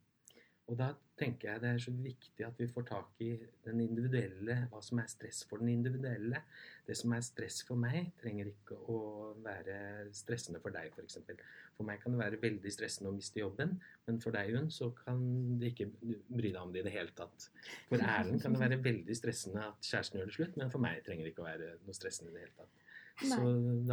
Og 0.64 0.78
da 0.80 0.86
tenker 1.20 1.50
jeg 1.50 1.60
det 1.60 1.68
er 1.70 1.80
så 1.82 1.92
viktig 1.92 2.44
at 2.46 2.56
vi 2.58 2.66
får 2.72 2.86
tak 2.88 3.18
i 3.22 3.34
den 3.66 3.82
individuelle, 3.84 4.56
hva 4.70 4.80
som 4.82 5.00
er 5.02 5.10
stress 5.12 5.42
for 5.48 5.60
den 5.60 5.68
individuelle. 5.74 6.40
Det 6.86 6.96
som 6.96 7.12
er 7.12 7.24
stress 7.24 7.60
for 7.68 7.80
meg, 7.80 8.14
trenger 8.20 8.48
ikke 8.48 8.78
å 8.92 8.98
være 9.44 9.76
stressende 10.16 10.62
for 10.64 10.72
deg, 10.72 10.88
f.eks. 10.96 11.18
For, 11.26 11.42
for 11.76 11.88
meg 11.88 12.00
kan 12.00 12.16
det 12.16 12.22
være 12.22 12.40
veldig 12.40 12.72
stressende 12.72 13.12
å 13.12 13.16
miste 13.16 13.42
jobben, 13.42 13.76
men 14.08 14.20
for 14.24 14.36
deg, 14.36 14.54
hun, 14.56 14.70
så 14.72 14.88
kan 15.04 15.20
det 15.60 15.74
ikke 15.74 15.90
bry 15.92 16.48
deg 16.48 16.60
om 16.62 16.72
det 16.72 16.80
i 16.80 16.86
det 16.88 16.96
hele 16.96 17.12
tatt. 17.18 17.50
For 17.90 18.00
Erlend 18.00 18.40
kan 18.40 18.56
det 18.56 18.64
være 18.64 18.80
veldig 18.88 19.18
stressende 19.20 19.68
at 19.68 19.92
kjæresten 19.92 20.20
gjør 20.20 20.32
det 20.32 20.38
slutt, 20.38 20.58
men 20.62 20.72
for 20.72 20.84
meg 20.86 21.04
trenger 21.04 21.28
det 21.28 21.34
ikke 21.34 21.44
å 21.44 21.50
være 21.50 21.74
noe 21.84 22.00
stressende 22.00 22.32
i 22.32 22.38
det 22.38 22.46
hele 22.46 22.56
tatt. 22.62 22.83
Da... 23.22 23.38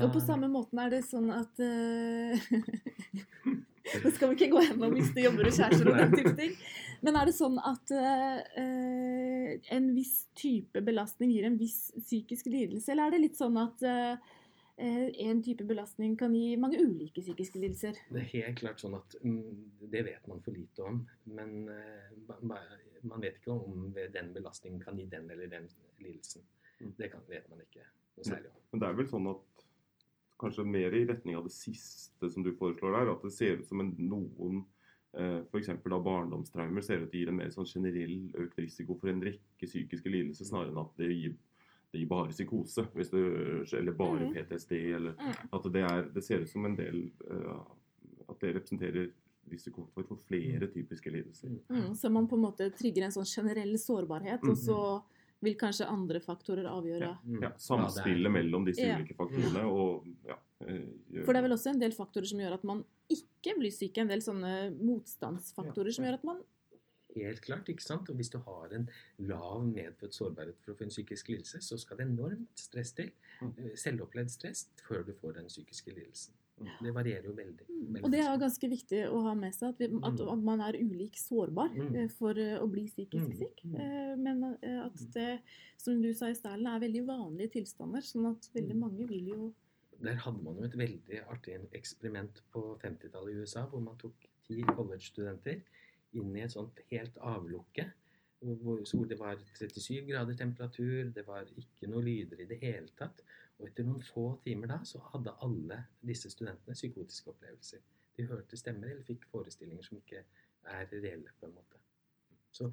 Og 0.01 0.13
på 0.16 0.22
samme 0.24 0.50
måten 0.50 0.80
er 0.82 0.96
det 0.96 1.04
sånn 1.06 1.30
at 1.34 1.62
uh... 1.62 2.42
Nå 4.01 4.12
skal 4.13 4.32
vi 4.32 4.38
ikke 4.38 4.51
gå 4.54 4.62
gjennom 4.63 4.94
du 4.96 5.20
jobber 5.20 5.50
og 5.50 5.56
kjærester 5.56 5.90
og 5.90 5.98
den 6.00 6.13
type 6.16 6.34
ting. 6.38 6.54
Men 7.06 7.18
er 7.20 7.28
det 7.28 7.34
sånn 7.36 7.58
at 7.66 7.92
uh, 7.92 8.38
en 9.75 9.90
viss 9.96 10.13
type 10.38 10.84
belastning 10.86 11.34
gir 11.34 11.48
en 11.50 11.58
viss 11.60 11.90
psykisk 11.98 12.48
lidelse, 12.54 12.94
eller 12.94 13.10
er 13.10 13.16
det 13.16 13.24
litt 13.25 13.40
sånn 13.40 13.58
at 13.60 13.84
uh, 13.84 14.32
en 14.82 15.42
type 15.44 15.66
belastning 15.68 16.16
kan 16.18 16.34
gi 16.38 16.56
mange 16.62 16.80
ulike 16.82 17.25
psykiske 17.25 17.62
lidelser? 17.62 18.00
Det 18.10 18.22
er 18.24 18.30
helt 18.32 18.62
klart 18.62 18.82
sånn 18.82 18.96
at 18.98 19.18
um, 19.25 19.42
det 19.82 20.06
vet 20.08 20.30
man 20.30 20.42
for 20.46 20.56
lite 20.56 20.86
om. 20.88 21.01
Men 21.30 21.68
man 23.01 23.22
vet 23.22 23.42
ikke 23.42 23.58
om 23.58 23.92
den 23.98 24.32
belastningen 24.38 24.82
kan 24.82 24.98
gi 24.98 25.10
den 25.12 25.30
eller 25.30 25.51
den 25.51 25.68
lidelsen. 26.00 26.46
Mm. 26.80 26.94
Det 26.98 27.12
vet 27.30 27.50
man 27.51 27.66
ikke 27.66 27.86
noe 28.18 28.27
særlig. 28.27 28.51
Men 28.72 28.82
det 28.82 28.88
er 28.88 29.00
vel 29.00 29.10
sånn 29.12 29.32
at 29.32 29.65
kanskje 30.41 30.65
mer 30.65 30.96
i 30.96 31.06
retning 31.06 31.38
av 31.38 31.46
det 31.46 31.53
siste 31.53 32.30
som 32.32 32.46
du 32.46 32.51
foreslår 32.58 32.98
der. 32.98 33.13
At 33.13 33.25
det 33.25 33.34
ser 33.36 33.62
ut 33.62 33.68
som 33.68 33.84
en, 33.84 33.94
noen 34.00 34.63
eh, 35.13 35.39
f.eks. 35.46 35.72
barndomstraumer 35.86 36.86
ser 36.86 37.06
ut 37.06 37.12
til 37.12 37.22
å 37.22 37.24
gi 37.25 37.32
en 37.32 37.39
mer 37.41 37.53
sånn 37.53 37.70
generell 37.70 38.18
økt 38.46 38.60
risiko 38.63 38.98
for 39.00 39.12
en 39.13 39.24
rekke 39.25 39.70
psykiske 39.70 40.12
lidelser, 40.12 40.50
snarere 40.50 40.74
enn 40.74 40.84
at 40.84 41.01
det 41.01 41.12
gir, 41.12 41.38
det 41.91 42.01
gir 42.01 42.12
bare 42.12 42.34
psykose 42.34 42.88
du, 43.12 43.22
eller 43.77 43.98
bare 43.98 44.30
mm. 44.30 44.36
PTSD. 44.38 44.77
Eller, 44.98 45.18
mm. 45.20 45.50
at 45.58 45.72
det, 45.75 45.88
er, 45.88 46.06
det, 46.15 46.25
ser 46.25 46.46
ut 46.46 46.53
som 46.53 46.65
en 46.68 46.80
del 46.80 47.03
uh, 47.30 47.62
At 48.32 48.39
det 48.41 48.56
representerer 48.56 49.12
risiko 49.51 49.84
for, 49.94 50.06
for 50.08 50.22
flere 50.30 50.68
typiske 50.72 51.12
lidelser. 51.12 51.53
Mm, 51.70 51.96
så 51.98 52.10
man 52.13 52.27
på 52.30 52.38
en 52.38 52.46
måte 52.46 52.70
trigger 52.77 53.08
en 53.08 53.13
sånn 53.13 53.27
generell 53.27 53.74
sårbarhet, 53.82 54.46
og 54.48 54.56
så 54.58 54.77
vil 55.41 55.57
kanskje 55.60 55.89
andre 55.89 56.21
faktorer 56.24 56.69
avgjøre 56.69 57.10
Ja, 57.10 57.41
ja 57.45 57.51
Samspillet 57.62 58.33
mellom 58.33 58.65
disse 58.67 58.86
ja. 58.86 59.00
ulike 59.00 59.17
faktorene. 59.17 59.65
Og, 59.67 60.07
ja, 60.27 60.38
eh, 60.65 61.21
For 61.25 61.33
det 61.33 61.41
er 61.41 61.48
vel 61.48 61.57
også 61.57 61.74
en 61.74 61.81
del 61.81 61.95
faktorer 61.98 62.29
som 62.29 62.41
gjør 62.43 62.57
at 62.60 62.65
man 62.67 62.83
ikke 63.12 63.57
blir 63.60 63.74
syk? 63.74 63.98
En 64.01 64.12
del 64.12 64.24
sånne 64.24 64.55
motstandsfaktorer 64.77 65.95
som 65.95 66.07
gjør 66.07 66.19
at 66.21 66.27
man 66.31 66.43
Helt 67.12 67.41
klart. 67.43 67.69
ikke 67.69 67.83
sant? 67.83 68.10
Og 68.10 68.15
Hvis 68.15 68.29
du 68.31 68.38
har 68.39 68.71
en 68.75 68.89
lav 69.17 69.65
medfødt 69.67 70.15
sårbarhet 70.15 70.60
for 70.63 70.74
å 70.74 70.77
få 70.79 70.88
en 70.88 70.93
psykisk 70.93 71.27
lidelse, 71.33 71.60
så 71.60 71.77
skal 71.79 72.00
det 72.00 72.07
enormt 72.07 72.60
stress 72.60 72.93
til. 72.95 73.12
Mm. 73.41 73.51
Eh, 73.57 73.74
selvopplevd 73.75 74.31
stress 74.31 74.69
før 74.88 75.03
du 75.03 75.13
får 75.19 75.41
den 75.41 75.50
psykiske 75.51 75.91
lidelsen. 75.91 76.38
Det 76.81 76.91
varierer 76.93 77.25
jo 77.25 77.34
veldig. 77.36 77.65
Mm. 77.70 77.98
Og 78.03 78.12
det 78.13 78.22
er 78.22 78.39
ganske 78.41 78.70
viktig 78.70 79.01
å 79.10 79.22
ha 79.25 79.34
med 79.38 79.55
seg, 79.55 79.74
at, 79.74 79.81
vi, 79.81 79.88
at, 79.98 80.20
mm. 80.20 80.31
at 80.34 80.43
man 80.46 80.63
er 80.65 80.77
ulik 80.77 81.17
sårbar 81.20 81.72
mm. 81.74 81.96
Eh, 82.01 82.10
for 82.13 82.38
eh, 82.38 82.58
å 82.62 82.67
bli 82.72 82.86
psykisk 82.89 83.34
syk. 83.39 83.63
Eh, 83.72 84.13
men 84.20 84.43
at 84.51 85.03
det, 85.15 85.29
som 85.81 86.01
du 86.03 86.12
sa 86.17 86.31
i 86.31 86.38
stælen, 86.38 86.70
er 86.70 86.84
veldig 86.84 87.03
vanlige 87.08 87.55
tilstander. 87.58 88.05
Sånn 88.05 88.29
at 88.31 88.50
veldig 88.55 88.77
mange 88.77 89.08
vil 89.10 89.34
jo 89.34 89.51
Der 90.01 90.17
hadde 90.17 90.41
man 90.41 90.58
jo 90.58 90.65
et 90.65 90.77
veldig 90.77 91.24
artig 91.29 91.60
eksperiment 91.77 92.41
på 92.53 92.63
50-tallet 92.81 93.36
i 93.36 93.41
USA, 93.43 93.67
hvor 93.70 93.84
man 93.86 93.98
tok 94.01 94.29
ti 94.48 94.63
college-studenter 94.65 95.62
inn 96.17 96.31
i 96.36 96.41
et 96.46 96.53
sånt 96.53 96.81
helt 96.89 97.17
avlukke. 97.22 97.86
Hvor 98.41 99.05
det 99.05 99.20
var 99.20 99.38
37 99.53 100.08
grader 100.08 100.34
temperatur, 100.38 101.12
det 101.13 101.27
var 101.27 101.46
ikke 101.53 101.89
noe 101.91 102.01
lyder 102.01 102.41
i 102.41 102.50
det 102.50 102.58
hele 102.63 102.89
tatt. 102.98 103.22
Og 103.62 103.68
etter 103.70 103.86
noen 103.86 104.01
få 104.01 104.25
timer 104.46 104.72
da, 104.74 104.80
så 104.88 105.00
hadde 105.12 105.36
alle 105.46 105.84
disse 106.01 106.32
studentene 106.34 106.74
psykotiske 106.74 107.30
opplevelser. 107.30 107.84
De 108.18 108.25
hørte 108.27 108.58
stemmer 108.58 108.89
eller 108.89 109.06
fikk 109.06 109.27
forestillinger 109.30 109.86
som 109.86 110.00
ikke 110.01 110.24
er 110.72 110.89
reelle, 110.91 111.30
på 111.39 111.48
en 111.48 111.53
måte. 111.53 111.77
Så 112.51 112.68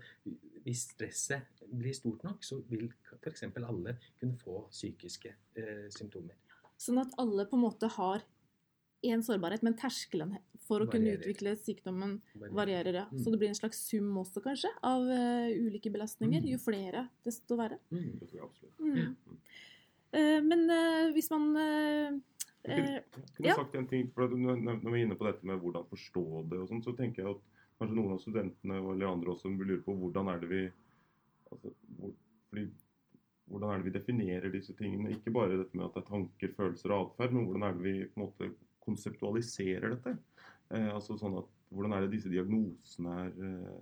hvis 0.65 0.89
stresset 0.89 1.63
blir 1.71 1.95
stort 1.95 2.25
nok, 2.27 2.43
så 2.45 2.59
vil 2.71 2.89
f.eks. 3.21 3.45
alle 3.61 3.95
kunne 4.19 4.41
få 4.41 4.65
psykiske 4.73 5.31
eh, 5.61 5.87
symptomer. 5.95 6.35
Sånn 6.79 6.99
at 7.05 7.15
alle 7.21 7.47
på 7.47 7.59
en 7.59 7.67
måte 7.67 7.91
har 7.99 8.25
én 9.07 9.23
sårbarhet, 9.23 9.63
men 9.63 9.77
terskelen 9.79 10.35
for 10.67 10.83
å 10.83 10.89
varierer. 10.89 10.91
kunne 10.91 11.15
utvikle 11.15 11.55
sykdommen 11.61 12.17
varierer. 12.33 12.57
varierer 12.59 12.99
ja. 13.03 13.05
mm. 13.13 13.21
Så 13.23 13.33
det 13.33 13.41
blir 13.41 13.53
en 13.53 13.59
slags 13.61 13.85
sum 13.87 14.09
også, 14.19 14.43
kanskje, 14.45 14.73
av 14.83 15.07
uh, 15.07 15.47
ulike 15.55 15.93
belastninger. 15.95 16.43
Mm. 16.43 16.51
Jo 16.57 16.63
flere, 16.63 17.05
desto 17.27 17.59
verre. 17.61 17.79
Mm, 17.95 18.17
det 18.19 18.31
tror 18.31 18.41
jeg 18.41 18.49
absolutt. 18.49 18.83
Eh, 20.17 20.41
men 20.45 20.65
eh, 20.73 21.13
hvis 21.13 21.31
man 21.33 21.51
eh, 21.61 22.19
jeg 22.69 23.05
kunne, 23.37 23.55
sagt 23.55 23.77
en 23.79 23.89
ting, 23.89 24.09
for 24.15 24.35
Når 24.35 24.91
vi 24.91 25.01
er 25.01 25.07
inne 25.07 25.17
på 25.17 25.29
dette 25.29 25.47
med 25.47 25.61
hvordan 25.63 25.87
forstå 25.89 26.25
det, 26.51 26.61
og 26.63 26.69
sånt, 26.69 26.85
så 26.85 26.95
tenker 26.97 27.23
jeg 27.23 27.37
at 27.37 27.43
kanskje 27.79 27.97
noen 27.97 28.17
av 28.17 28.23
studentene 28.23 28.81
eller 28.81 29.13
andre 29.13 29.33
også 29.33 29.53
vil 29.55 29.73
lure 29.73 29.85
på 29.87 29.95
hvordan 29.97 30.31
er 30.33 30.41
det 30.43 30.51
vi 30.51 30.63
altså, 31.53 31.73
hvor, 31.99 32.15
fordi, 32.51 32.65
hvordan 33.49 33.71
er 33.71 33.79
det 33.81 33.89
vi 33.89 33.95
definerer 33.99 34.53
disse 34.53 34.75
tingene? 34.79 35.13
Ikke 35.15 35.33
bare 35.35 35.61
dette 35.61 35.77
med 35.79 35.87
at 35.87 35.95
det 35.97 36.03
er 36.03 36.11
tanker, 36.11 36.57
følelser 36.57 36.95
og 36.95 37.07
atferd, 37.07 37.37
men 37.37 37.47
hvordan 37.49 37.69
er 37.69 37.77
det 37.77 37.85
vi 37.87 37.95
på 38.09 38.19
en 38.19 38.25
måte 38.27 38.51
konseptualiserer 38.85 39.95
dette? 39.95 40.17
Eh, 40.75 40.91
altså 40.95 41.17
sånn 41.21 41.39
at, 41.41 41.55
Hvordan 41.69 41.93
er 41.93 42.07
det 42.07 42.15
disse 42.15 42.31
diagnosene 42.33 43.15
er 43.27 43.33
eh, 43.45 43.81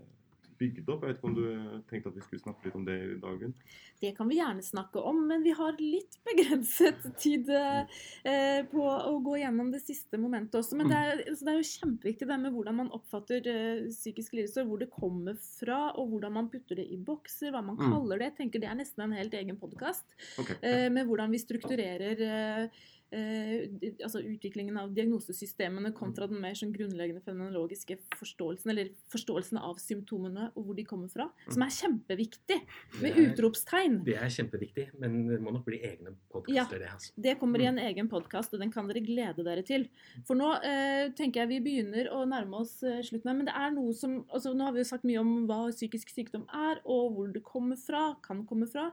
bygd 0.58 0.88
opp. 0.88 1.04
Jeg 1.04 1.14
vet 1.14 1.20
ikke 1.20 1.30
om 1.30 1.36
du 1.36 1.82
tenkte 1.90 2.12
at 2.12 2.16
vi 2.18 2.24
skulle 2.24 2.44
snakke 2.44 2.68
litt 2.68 2.78
om 2.78 2.86
det 2.86 2.96
i 2.96 3.18
dagen? 3.22 3.54
Det 4.00 4.12
kan 4.16 4.28
vi 4.28 4.38
gjerne 4.38 4.64
snakke 4.64 5.00
om, 5.00 5.22
men 5.28 5.44
vi 5.44 5.54
har 5.56 5.78
litt 5.80 6.18
begrenset 6.28 7.06
tid 7.20 7.48
eh, 7.52 8.60
på 8.70 8.84
å 8.84 9.14
gå 9.24 9.38
gjennom 9.40 9.70
det 9.72 9.80
siste 9.84 10.20
momentet 10.20 10.58
også. 10.60 10.78
Men 10.80 10.92
det 10.92 10.98
er, 10.98 11.22
altså, 11.24 11.46
det 11.46 11.54
er 11.54 11.60
jo 11.60 11.70
kjempeviktig 11.70 12.28
det 12.28 12.40
med 12.42 12.56
hvordan 12.56 12.80
man 12.82 12.92
oppfatter 12.96 13.50
eh, 13.52 13.86
psykisk 13.92 14.36
lidelse, 14.36 14.66
hvor 14.68 14.82
det 14.82 14.90
kommer 14.92 15.38
fra, 15.40 15.80
og 15.96 16.12
hvordan 16.12 16.36
man 16.36 16.50
putter 16.52 16.80
det 16.80 16.88
i 16.92 17.00
bokser, 17.00 17.54
hva 17.54 17.64
man 17.64 17.78
mm. 17.80 17.86
kaller 17.86 18.20
det. 18.20 18.32
Jeg 18.32 18.38
tenker 18.42 18.64
Det 18.64 18.70
er 18.70 18.78
nesten 18.78 19.06
en 19.06 19.16
helt 19.16 19.34
egen 19.36 19.60
podkast 19.60 20.04
okay. 20.40 20.58
eh, 20.60 20.86
med 20.92 21.08
hvordan 21.08 21.32
vi 21.32 21.40
strukturerer 21.40 22.22
eh, 22.26 22.62
eh, 22.66 22.84
altså 23.14 24.20
utviklingen 24.20 24.76
av 24.80 24.90
diagnosesystemene 24.96 25.92
kontra 25.94 26.26
den 26.26 26.40
mer 26.42 26.56
sånn 26.58 26.72
grunnleggende 26.74 27.22
fenomenologiske 27.22 27.98
forståelsen, 28.18 28.72
eller 28.72 28.90
forståelsen 29.12 29.60
av 29.62 29.78
symptomene 29.78 30.48
og 30.54 30.66
hvor 30.66 30.78
de 30.78 30.84
kommer 30.88 31.12
fra, 31.12 31.28
som 31.46 31.62
er 31.62 31.74
kjempeviktig, 31.76 32.58
med 33.02 33.20
utropstegn. 33.22 34.00
Det 34.06 34.16
er 34.18 34.32
kjempeviktig, 34.34 34.88
men 35.02 35.20
det 35.30 35.38
må 35.42 35.54
nok 35.54 35.66
bli 35.68 35.78
egne 35.86 36.16
podkaster, 36.32 36.56
ja, 36.58 36.66
det. 36.82 36.92
Altså. 36.96 37.12
Det 37.28 37.36
kommer 37.40 37.62
i 37.62 37.68
mm. 37.68 37.72
en 37.72 37.82
egen 37.86 38.10
podkast, 38.10 38.56
og 38.56 38.64
den 38.64 38.74
kan 38.74 38.90
dere 38.90 39.04
glede 39.06 39.46
dere 39.46 39.64
til. 39.66 39.86
For 40.26 40.38
nå 40.38 40.50
eh, 40.66 41.12
tenker 41.16 41.44
jeg 41.44 41.52
vi 41.54 41.60
begynner 41.68 42.10
å 42.14 42.24
nærme 42.28 42.64
oss 42.64 42.80
eh, 42.82 43.04
slutten 43.06 43.30
her, 43.30 43.38
men 43.38 43.50
det 43.50 43.54
er 43.56 43.70
noe 43.76 43.94
som 43.96 44.18
altså 44.26 44.54
Nå 44.56 44.64
har 44.64 44.74
vi 44.74 44.80
jo 44.80 44.88
sagt 44.88 45.04
mye 45.06 45.20
om 45.20 45.32
hva 45.48 45.66
psykisk 45.68 46.10
sykdom 46.10 46.46
er, 46.54 46.80
og 46.88 47.14
hvor 47.14 47.30
det 47.32 47.44
kommer 47.46 47.78
fra, 47.78 48.08
kan 48.24 48.42
komme 48.48 48.68
fra. 48.70 48.90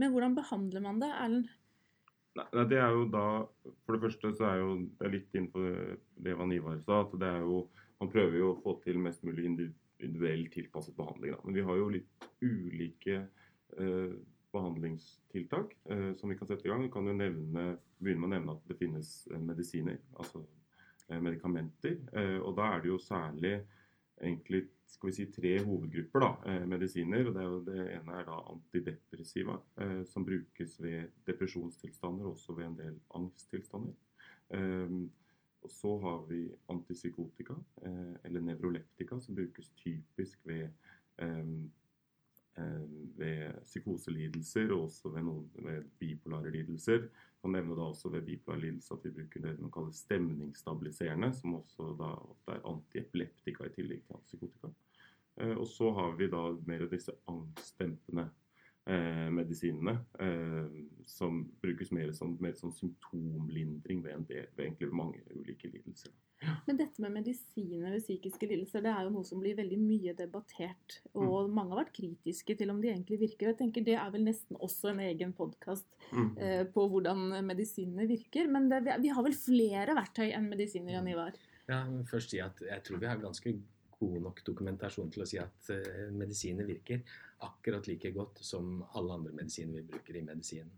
Men 0.00 0.12
hvordan 0.12 0.36
behandler 0.36 0.84
man 0.84 1.00
det, 1.02 1.10
Erlend? 1.20 1.50
Nei, 2.38 2.64
det 2.70 2.78
er 2.80 2.94
jo 2.96 3.04
da 3.12 3.26
For 3.84 3.94
det 3.94 4.02
første 4.06 4.32
så 4.38 4.48
er 4.48 4.60
jo 4.62 4.74
det 4.86 5.06
er 5.06 5.14
litt 5.18 5.34
innenfor 5.36 5.96
det 6.24 6.36
Van 6.38 6.54
Ivar 6.54 6.78
sa. 6.80 7.02
at 7.04 7.14
det 7.20 7.28
er 7.28 7.44
jo, 7.44 7.66
Man 8.00 8.10
prøver 8.12 8.38
jo 8.38 8.52
å 8.52 8.60
få 8.62 8.78
til 8.84 8.98
mest 8.98 9.24
mulig 9.26 9.44
individuell 9.50 10.46
tilpasset 10.50 10.96
behandling. 10.96 11.36
Da. 11.36 11.42
Men 11.44 11.58
vi 11.58 11.66
har 11.68 11.76
jo 11.78 11.90
litt 11.92 12.26
ulike 12.42 13.18
eh, 13.78 14.14
behandlingstiltak 14.52 15.76
eh, 15.90 16.08
som 16.18 16.32
vi 16.32 16.38
kan 16.38 16.48
sette 16.48 16.66
i 16.66 16.72
gang. 16.72 16.82
Vi 16.82 16.90
kan 16.92 17.06
jo 17.06 17.14
nevne, 17.14 17.76
begynne 18.02 18.24
med 18.24 18.28
å 18.28 18.32
nevne 18.34 18.56
at 18.56 18.66
det 18.72 18.78
finnes 18.80 19.12
eh, 19.30 19.38
medisiner, 19.38 20.00
altså 20.18 20.42
eh, 21.08 21.20
medikamenter. 21.20 22.00
Eh, 22.10 22.38
og 22.40 22.56
da 22.58 22.72
er 22.72 22.82
det 22.82 22.90
jo 22.90 22.98
særlig 23.02 23.54
egentlig 24.22 24.66
skal 24.92 25.08
vi 25.08 25.14
si, 25.16 25.26
tre 25.32 25.54
hovedgrupper 25.64 26.22
da, 26.22 26.30
eh, 26.46 26.66
medisiner. 26.68 27.26
og 27.28 27.34
Det, 27.34 27.74
det 27.74 27.86
ene 27.96 28.18
er 28.18 28.28
da 28.28 28.38
antidepressiva, 28.52 29.58
eh, 29.80 30.04
som 30.04 30.24
brukes 30.24 30.76
ved 30.82 31.10
depresjonstilstander, 31.26 32.28
også 32.28 32.56
ved 32.56 32.66
en 32.66 32.78
del 32.78 33.00
angsttilstander. 33.14 33.94
Eh, 34.50 34.96
og 35.62 35.70
så 35.70 35.98
har 36.02 36.26
vi 36.26 36.50
antipsykotika, 36.68 37.54
eh, 37.86 38.14
eller 38.24 38.40
nevroleptika, 38.40 39.20
som 39.20 39.34
brukes 39.34 39.70
typisk 39.78 40.46
ved, 40.46 40.68
eh, 41.18 41.46
eh, 42.58 42.88
ved 43.18 43.60
psykoselidelser 43.66 44.72
og 44.72 44.86
også 44.88 45.12
ved, 45.12 45.26
noen, 45.26 45.48
ved 45.64 45.88
bipolare 46.00 46.52
lidelser. 46.54 47.08
Kan 47.42 47.56
nevne 47.56 47.76
da 47.76 47.88
også 47.88 48.12
ved 48.12 48.22
bipolar 48.26 48.60
lidelse 48.62 48.94
at 48.94 49.04
vi 49.04 49.14
bruker 49.16 49.42
det 49.46 49.56
man 49.60 49.72
kaller 49.74 49.96
stemningsstabiliserende, 49.96 51.32
som 51.34 51.56
også 51.58 51.92
da 51.98 52.12
ofte 52.28 52.56
er 52.56 52.68
antiepileptika 52.70 53.66
i 53.66 53.74
tillegg 53.76 54.04
til 54.06 54.18
antipsykotika. 54.18 54.72
Eh, 55.40 55.56
og 55.56 55.66
så 55.66 55.90
har 55.96 56.14
vi 56.18 56.30
da 56.30 56.44
mer 56.68 56.86
av 56.86 56.92
disse 56.92 57.14
angstdempende 57.30 58.28
eh, 58.86 59.28
medisinene 59.30 59.98
eh, 60.20 60.82
som 61.06 61.44
brukes 61.62 61.90
mer 61.92 62.12
som, 62.12 62.36
mer 62.40 62.52
som 62.58 62.72
symptomlindring 62.72 64.02
ved, 64.04 64.12
en 64.16 64.24
del, 64.28 64.46
ved 64.56 64.66
egentlig 64.66 64.92
mange 64.92 65.20
ulike 65.36 65.68
lidelser. 65.72 66.12
Men 66.66 66.74
dette 66.80 66.98
med 66.98 67.12
medisiner 67.14 67.92
ved 67.94 68.02
psykiske 68.02 68.48
lidelser 68.50 68.82
det 68.82 68.90
er 68.90 69.04
jo 69.06 69.12
noe 69.14 69.22
som 69.24 69.38
blir 69.38 69.54
veldig 69.54 69.76
mye 69.78 70.14
debattert. 70.18 70.96
Og 71.14 71.46
Mm. 71.48 71.54
mange 71.54 71.70
har 71.76 71.84
vært 71.84 71.92
kritiske 71.94 72.56
til 72.58 72.70
om 72.70 72.80
de 72.82 72.88
egentlig 72.90 73.20
virker. 73.20 73.52
Jeg 73.52 73.58
tenker 73.58 73.84
Det 73.84 73.94
er 73.94 74.10
vel 74.10 74.24
nesten 74.24 74.56
også 74.58 74.90
en 74.90 74.98
egen 75.00 75.32
podkast 75.32 75.86
Mm. 76.12 76.36
eh, 76.38 76.64
på 76.64 76.88
hvordan 76.90 77.44
medisinene 77.46 78.08
virker. 78.08 78.48
Men 78.50 78.68
det, 78.68 78.82
vi 79.00 79.08
har 79.08 79.22
vel 79.22 79.32
flere 79.38 79.94
verktøy 79.94 80.32
enn 80.34 80.48
medisiner, 80.50 80.92
Jan 80.98 81.06
Ivar? 81.08 81.32
Ja, 81.68 81.84
men 81.88 82.02
først 82.04 82.30
si 82.30 82.40
at 82.40 82.58
jeg 82.58 82.82
tror 82.82 82.98
vi 82.98 83.06
har 83.06 83.18
ganske 83.18 83.54
god 84.02 84.20
nok 84.26 84.44
dokumentasjon 84.46 85.10
til 85.14 85.24
å 85.24 85.28
si 85.28 85.40
at 85.42 85.72
uh, 85.72 86.08
medisiner 86.14 86.68
virker 86.68 87.02
akkurat 87.46 87.88
like 87.90 88.12
godt 88.14 88.42
som 88.44 88.80
alle 88.98 89.18
andre 89.18 89.34
medisiner 89.40 89.80
vi 89.80 89.88
bruker 89.94 90.18
i 90.18 90.24
medisinen. 90.26 90.74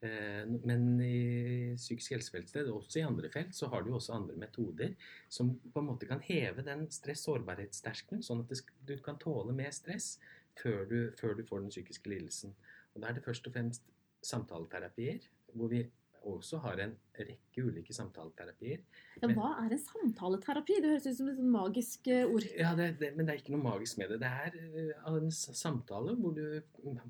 Uh, 0.00 0.46
men 0.64 0.86
i 1.04 1.76
psykisk 1.76 2.16
helsefeltsted, 2.16 2.70
og 2.72 2.82
også 2.84 3.02
i 3.02 3.06
andre 3.06 3.30
felt, 3.32 3.52
så 3.56 3.68
har 3.72 3.84
du 3.84 3.92
også 3.94 4.16
andre 4.16 4.38
metoder 4.40 4.96
som 5.28 5.52
på 5.60 5.82
en 5.82 5.90
måte 5.92 6.08
kan 6.08 6.22
heve 6.24 6.64
den 6.66 6.86
stress-sårbarhetsterskelen, 6.94 8.24
sånn 8.26 8.44
at 8.44 8.54
det, 8.54 8.62
du 8.88 8.96
kan 9.04 9.20
tåle 9.20 9.54
mer 9.56 9.74
stress 9.76 10.14
før 10.60 10.84
du, 10.88 10.98
før 11.20 11.36
du 11.36 11.44
får 11.46 11.64
den 11.64 11.72
psykiske 11.74 12.12
lidelsen. 12.12 12.54
Og 12.94 13.02
Da 13.02 13.10
er 13.10 13.18
det 13.18 13.24
først 13.24 13.46
og 13.46 13.54
fremst 13.54 13.86
samtaleterapier, 14.26 15.22
hvor 15.54 15.70
vi 15.72 15.84
også 16.28 16.60
har 16.64 16.80
en 16.84 16.92
rekke 17.16 17.62
ulike 17.64 17.94
samtaleterapier. 17.94 18.82
Ja, 19.20 19.30
hva 19.36 19.52
er 19.62 19.74
en 19.74 19.82
samtaleterapi? 19.82 20.78
Det 20.82 20.92
høres 20.92 21.06
ut 21.08 21.18
som 21.18 21.30
et 21.30 21.38
sånn 21.38 21.52
magisk 21.52 22.10
eh, 22.12 22.26
ord. 22.28 22.46
Ja, 22.58 22.74
det, 22.78 22.90
det, 23.00 23.12
men 23.16 23.28
det 23.28 23.34
er 23.34 23.42
ikke 23.42 23.54
noe 23.54 23.64
magisk 23.64 24.00
med 24.00 24.12
det. 24.12 24.20
Det 24.22 24.30
er 24.30 24.58
eh, 24.68 25.08
en 25.10 25.30
samtale 25.32 26.16
hvor 26.20 26.36
du 26.36 26.60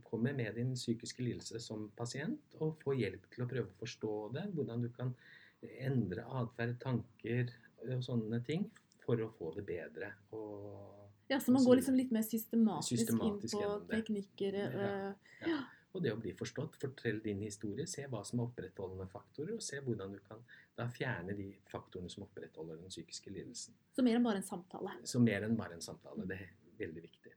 kommer 0.06 0.36
med 0.36 0.58
din 0.58 0.74
psykiske 0.78 1.24
lidelse 1.24 1.62
som 1.62 1.88
pasient 1.98 2.58
og 2.60 2.78
får 2.84 2.98
hjelp 3.02 3.26
til 3.34 3.44
å 3.44 3.50
prøve 3.50 3.70
å 3.70 3.80
forstå 3.82 4.14
det. 4.36 4.46
Hvordan 4.54 4.86
du 4.86 4.90
kan 4.94 5.14
endre 5.60 6.24
atferd, 6.40 6.78
tanker 6.80 7.50
og 7.88 8.04
sånne 8.04 8.40
ting 8.46 8.68
for 9.04 9.20
å 9.20 9.28
få 9.36 9.52
det 9.58 9.66
bedre. 9.68 10.14
Og, 10.36 10.96
Ja, 11.30 11.38
Så 11.38 11.52
man 11.54 11.62
går 11.64 11.78
liksom 11.78 11.94
litt 11.94 12.10
mer 12.10 12.24
systematisk, 12.26 13.04
Systematisk 13.04 13.54
inn 13.54 13.60
på 13.62 13.92
teknikker? 13.92 14.56
Ja, 14.58 14.70
ja. 14.74 15.12
Ja. 15.46 15.58
Og 15.92 16.04
det 16.04 16.12
å 16.14 16.20
bli 16.20 16.32
forstått. 16.38 16.78
Fortell 16.80 17.20
din 17.24 17.42
historie. 17.44 17.86
Se 17.90 18.06
hva 18.10 18.22
som 18.26 18.40
er 18.40 18.48
opprettholdende 18.48 19.08
faktorer, 19.10 19.56
og 19.56 19.64
se 19.64 19.80
hvordan 19.84 20.14
du 20.14 20.20
kan 20.26 20.44
da 20.78 20.86
fjerne 20.92 21.34
de 21.38 21.50
faktorene 21.70 22.12
som 22.12 22.26
opprettholder 22.28 22.80
den 22.80 22.92
psykiske 22.92 23.32
lidelsen. 23.34 23.76
Så 23.96 24.06
mer 24.06 24.20
enn 24.20 24.26
bare 24.26 24.42
en 24.42 24.46
samtale. 24.46 24.96
Så 25.04 25.22
mer 25.22 25.46
enn 25.46 25.58
bare 25.58 25.78
en 25.78 25.84
samtale. 25.84 26.26
Det 26.30 26.38
er 26.38 26.56
veldig 26.80 27.04
viktig. 27.08 27.34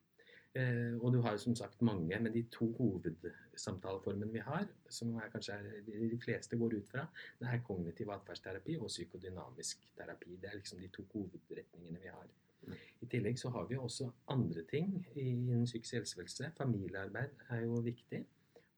Eh, 0.54 0.94
og 1.02 1.16
du 1.16 1.18
har 1.26 1.34
jo 1.34 1.42
som 1.42 1.56
sagt 1.58 1.82
mange, 1.82 2.14
men 2.14 2.34
de 2.34 2.44
to 2.54 2.68
hovedsamtaleformene 2.78 4.36
vi 4.36 4.44
har, 4.46 4.68
som 4.86 5.16
er 5.18 5.32
kanskje 5.34 5.58
er, 5.58 5.80
de 5.88 6.20
fleste 6.22 6.60
går 6.62 6.78
ut 6.78 6.92
fra, 6.92 7.08
det 7.40 7.50
er 7.50 7.64
kognitiv 7.66 8.12
atferdsterapi 8.14 8.78
og 8.78 8.92
psykodynamisk 8.92 9.88
terapi. 9.98 10.38
Det 10.38 10.52
er 10.52 10.60
liksom 10.60 10.84
de 10.84 10.92
to 10.94 11.08
hovedretningene 11.16 12.04
vi 12.04 12.14
har. 12.14 12.30
I 13.02 13.10
tillegg 13.12 13.40
så 13.40 13.50
har 13.52 13.66
vi 13.68 13.76
også 13.82 14.12
andre 14.32 14.62
ting 14.70 14.94
innen 15.20 15.66
psykisk 15.66 15.98
helsevelse. 15.98 16.54
Familiearbeid 16.58 17.44
er 17.50 17.66
jo 17.66 17.82
viktig. 17.84 18.22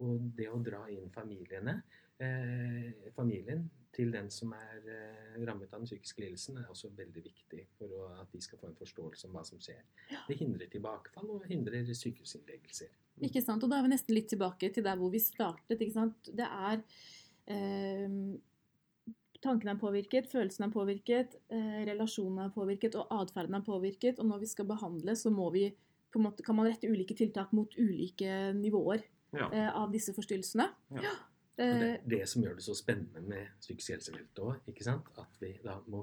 Og 0.04 0.32
det 0.36 0.50
å 0.52 0.60
dra 0.60 0.84
inn 0.92 1.08
familiene, 1.14 1.80
eh, 2.20 3.12
familien 3.16 3.64
til 3.96 4.12
den 4.12 4.28
som 4.34 4.52
er 4.58 4.90
eh, 4.92 5.36
rammet 5.48 5.72
av 5.72 5.80
den 5.80 5.88
psykiske 5.88 6.24
lidelsen, 6.24 6.58
er 6.60 6.72
også 6.72 6.92
veldig 6.98 7.24
viktig 7.24 7.62
for 7.78 7.92
å, 7.96 8.08
at 8.20 8.32
de 8.34 8.42
skal 8.44 8.60
få 8.60 8.72
en 8.72 8.80
forståelse 8.80 9.30
om 9.30 9.38
hva 9.38 9.46
som 9.48 9.62
skjer. 9.62 9.80
Det 10.28 10.38
hindrer 10.40 10.72
tilbakefall 10.72 11.32
og 11.38 11.48
hindrer 11.48 11.88
sykehusinnleggelser. 11.88 12.92
Ikke 13.24 13.44
sant? 13.44 13.64
Og 13.64 13.72
da 13.72 13.80
er 13.80 13.88
vi 13.88 13.94
nesten 13.94 14.18
litt 14.18 14.28
tilbake 14.34 14.72
til 14.76 14.84
der 14.84 15.00
hvor 15.00 15.14
vi 15.14 15.24
startet. 15.24 15.80
ikke 15.80 15.96
sant? 15.96 16.34
Det 16.36 16.50
er 16.50 16.84
eh, 17.48 18.20
Tankene 19.46 19.76
er 19.76 19.78
påvirket, 19.78 20.26
følelsene 20.32 20.72
er 20.72 20.74
påvirket, 20.74 21.36
eh, 21.54 21.82
relasjonene 21.86 22.48
er 22.48 22.54
påvirket 22.56 22.96
og 22.98 23.12
atferden 23.14 23.60
er 23.60 23.66
påvirket. 23.68 24.20
Og 24.20 24.26
når 24.26 24.42
vi 24.42 24.50
skal 24.50 24.66
behandle, 24.66 25.14
så 25.16 25.30
må 25.30 25.52
vi 25.54 25.68
måte, 26.16 26.44
kan 26.48 26.56
man 26.58 26.66
rette 26.66 26.88
ulike 26.88 27.14
tiltak 27.14 27.52
mot 27.54 27.74
ulike 27.78 28.54
nivåer 28.56 29.04
Ja. 29.36 29.50
eh, 29.52 29.72
av 29.76 29.92
disse 29.94 30.14
forstyrrelsene. 30.16 30.70
Ja. 31.02 31.16
Det 31.56 31.66
Eh, 31.66 31.82
er 31.94 32.00
det 32.04 32.28
som 32.28 32.44
gjør 32.44 32.56
det 32.58 32.64
så 32.66 32.74
spennende 32.76 33.22
med 33.24 33.48
psykisk 33.62 33.94
helsefeltet 33.94 34.40
òg, 34.44 34.58
ikke 34.68 34.84
sant? 34.84 35.06
At 35.18 35.38
vi 35.40 35.54
da 35.64 35.78
må 35.88 36.02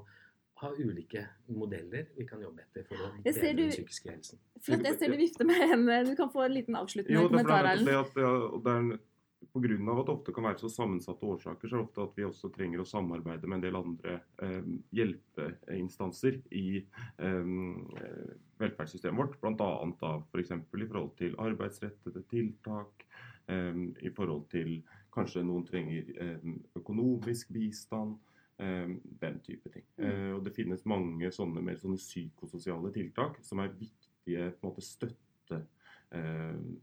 ha 0.63 0.69
ulike 0.79 1.27
modeller 1.47 2.07
vi 2.17 2.25
kan 2.25 2.41
jobbe 2.41 2.63
etter 2.63 2.85
for 2.87 2.95
å 2.95 3.09
bedre 3.23 3.53
du, 3.53 3.61
den 3.61 3.69
psykiske 3.69 4.09
helsen. 4.09 4.39
flott, 4.63 4.83
jeg 4.87 4.97
ser 4.99 5.11
du 5.13 5.17
vifter 5.19 5.45
med 5.45 5.55
hendene. 5.61 5.99
Du 6.09 6.15
kan 6.15 6.31
få 6.33 6.45
en 6.47 6.55
liten 6.55 6.75
avsluttende 6.79 7.21
det 7.21 7.29
kommentar, 7.29 7.63
det, 7.67 7.73
Erlend. 7.73 8.17
og 8.23 8.63
det 8.63 8.73
er 8.73 8.99
av 9.53 9.99
at 9.99 10.07
det 10.07 10.13
ofte 10.15 10.33
kan 10.33 10.47
være 10.47 10.59
så 10.61 10.69
sammensatte 10.71 11.27
årsaker, 11.29 11.69
så 11.69 11.75
er 11.75 11.81
det 11.81 11.85
ofte 11.87 12.05
at 12.07 12.17
vi 12.17 12.25
også 12.25 12.49
trenger 12.55 12.81
å 12.81 12.87
samarbeide 12.89 13.47
med 13.49 13.59
en 13.59 13.65
del 13.65 13.77
andre 13.77 14.15
eh, 14.41 14.65
hjelpeinstanser 14.97 16.39
i 16.57 16.65
eh, 16.81 17.53
velferdssystemet 18.63 19.19
vårt. 19.19 19.37
Bl.a. 19.43 19.55
da 20.01 20.11
f.eks. 20.31 20.53
For 20.71 20.81
i 20.81 20.89
forhold 20.89 21.13
til 21.21 21.37
arbeidsrettede 21.37 22.25
tiltak, 22.33 23.05
eh, 23.45 23.81
i 24.01 24.13
forhold 24.15 24.47
til 24.53 24.79
kanskje 25.13 25.45
noen 25.45 25.67
trenger 25.69 26.13
eh, 26.17 26.53
økonomisk 26.81 27.53
bistand. 27.53 28.17
eh, 28.57 28.89
den 29.21 29.39
type 29.45 29.69
ting. 29.69 29.85
Eh, 29.97 30.31
og 30.33 30.43
det 30.45 30.55
finnes 30.55 30.85
mange 30.89 31.31
sånne 31.33 31.63
mer 31.65 31.79
sånne 31.81 31.99
psykososiale 32.01 32.91
tiltak 32.93 33.39
som 33.45 33.61
er 33.63 33.73
viktige 33.77 34.51
på 34.53 34.61
en 34.61 34.69
måte 34.69 34.85
støtte 34.85 35.63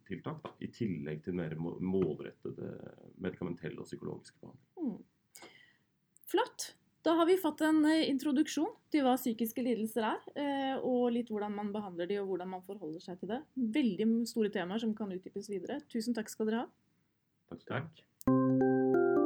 tiltak, 0.08 0.40
da, 0.42 0.52
i 0.58 0.68
tillegg 0.74 1.22
til 1.24 1.36
mer 1.38 1.54
målrettede 1.56 2.74
medikamentelle 3.22 3.78
og 3.78 3.86
psykologiske 3.86 4.40
behandling. 4.42 4.98
Mm. 4.98 5.48
Flott. 6.30 6.72
Da 7.02 7.14
har 7.16 7.26
vi 7.26 7.38
fått 7.40 7.62
en 7.64 7.80
eh, 7.88 8.08
introduksjon 8.10 8.74
til 8.92 9.06
hva 9.06 9.14
psykiske 9.16 9.64
lidelser 9.64 10.04
er, 10.10 10.26
eh, 10.36 10.74
og 10.84 11.08
litt 11.14 11.32
hvordan 11.32 11.54
man 11.56 11.72
behandler 11.72 12.10
de 12.10 12.20
og 12.20 12.28
hvordan 12.32 12.52
man 12.56 12.66
forholder 12.66 13.00
seg 13.04 13.22
til 13.22 13.32
det. 13.32 13.40
Veldig 13.78 14.10
store 14.28 14.52
temaer 14.52 14.84
som 14.84 14.92
kan 14.96 15.12
utdypes 15.16 15.48
videre. 15.52 15.80
Tusen 15.92 16.16
takk 16.16 16.28
skal 16.32 16.50
dere 16.50 16.66
ha. 16.66 16.68
Takk. 17.54 17.66
Takk. 17.72 19.18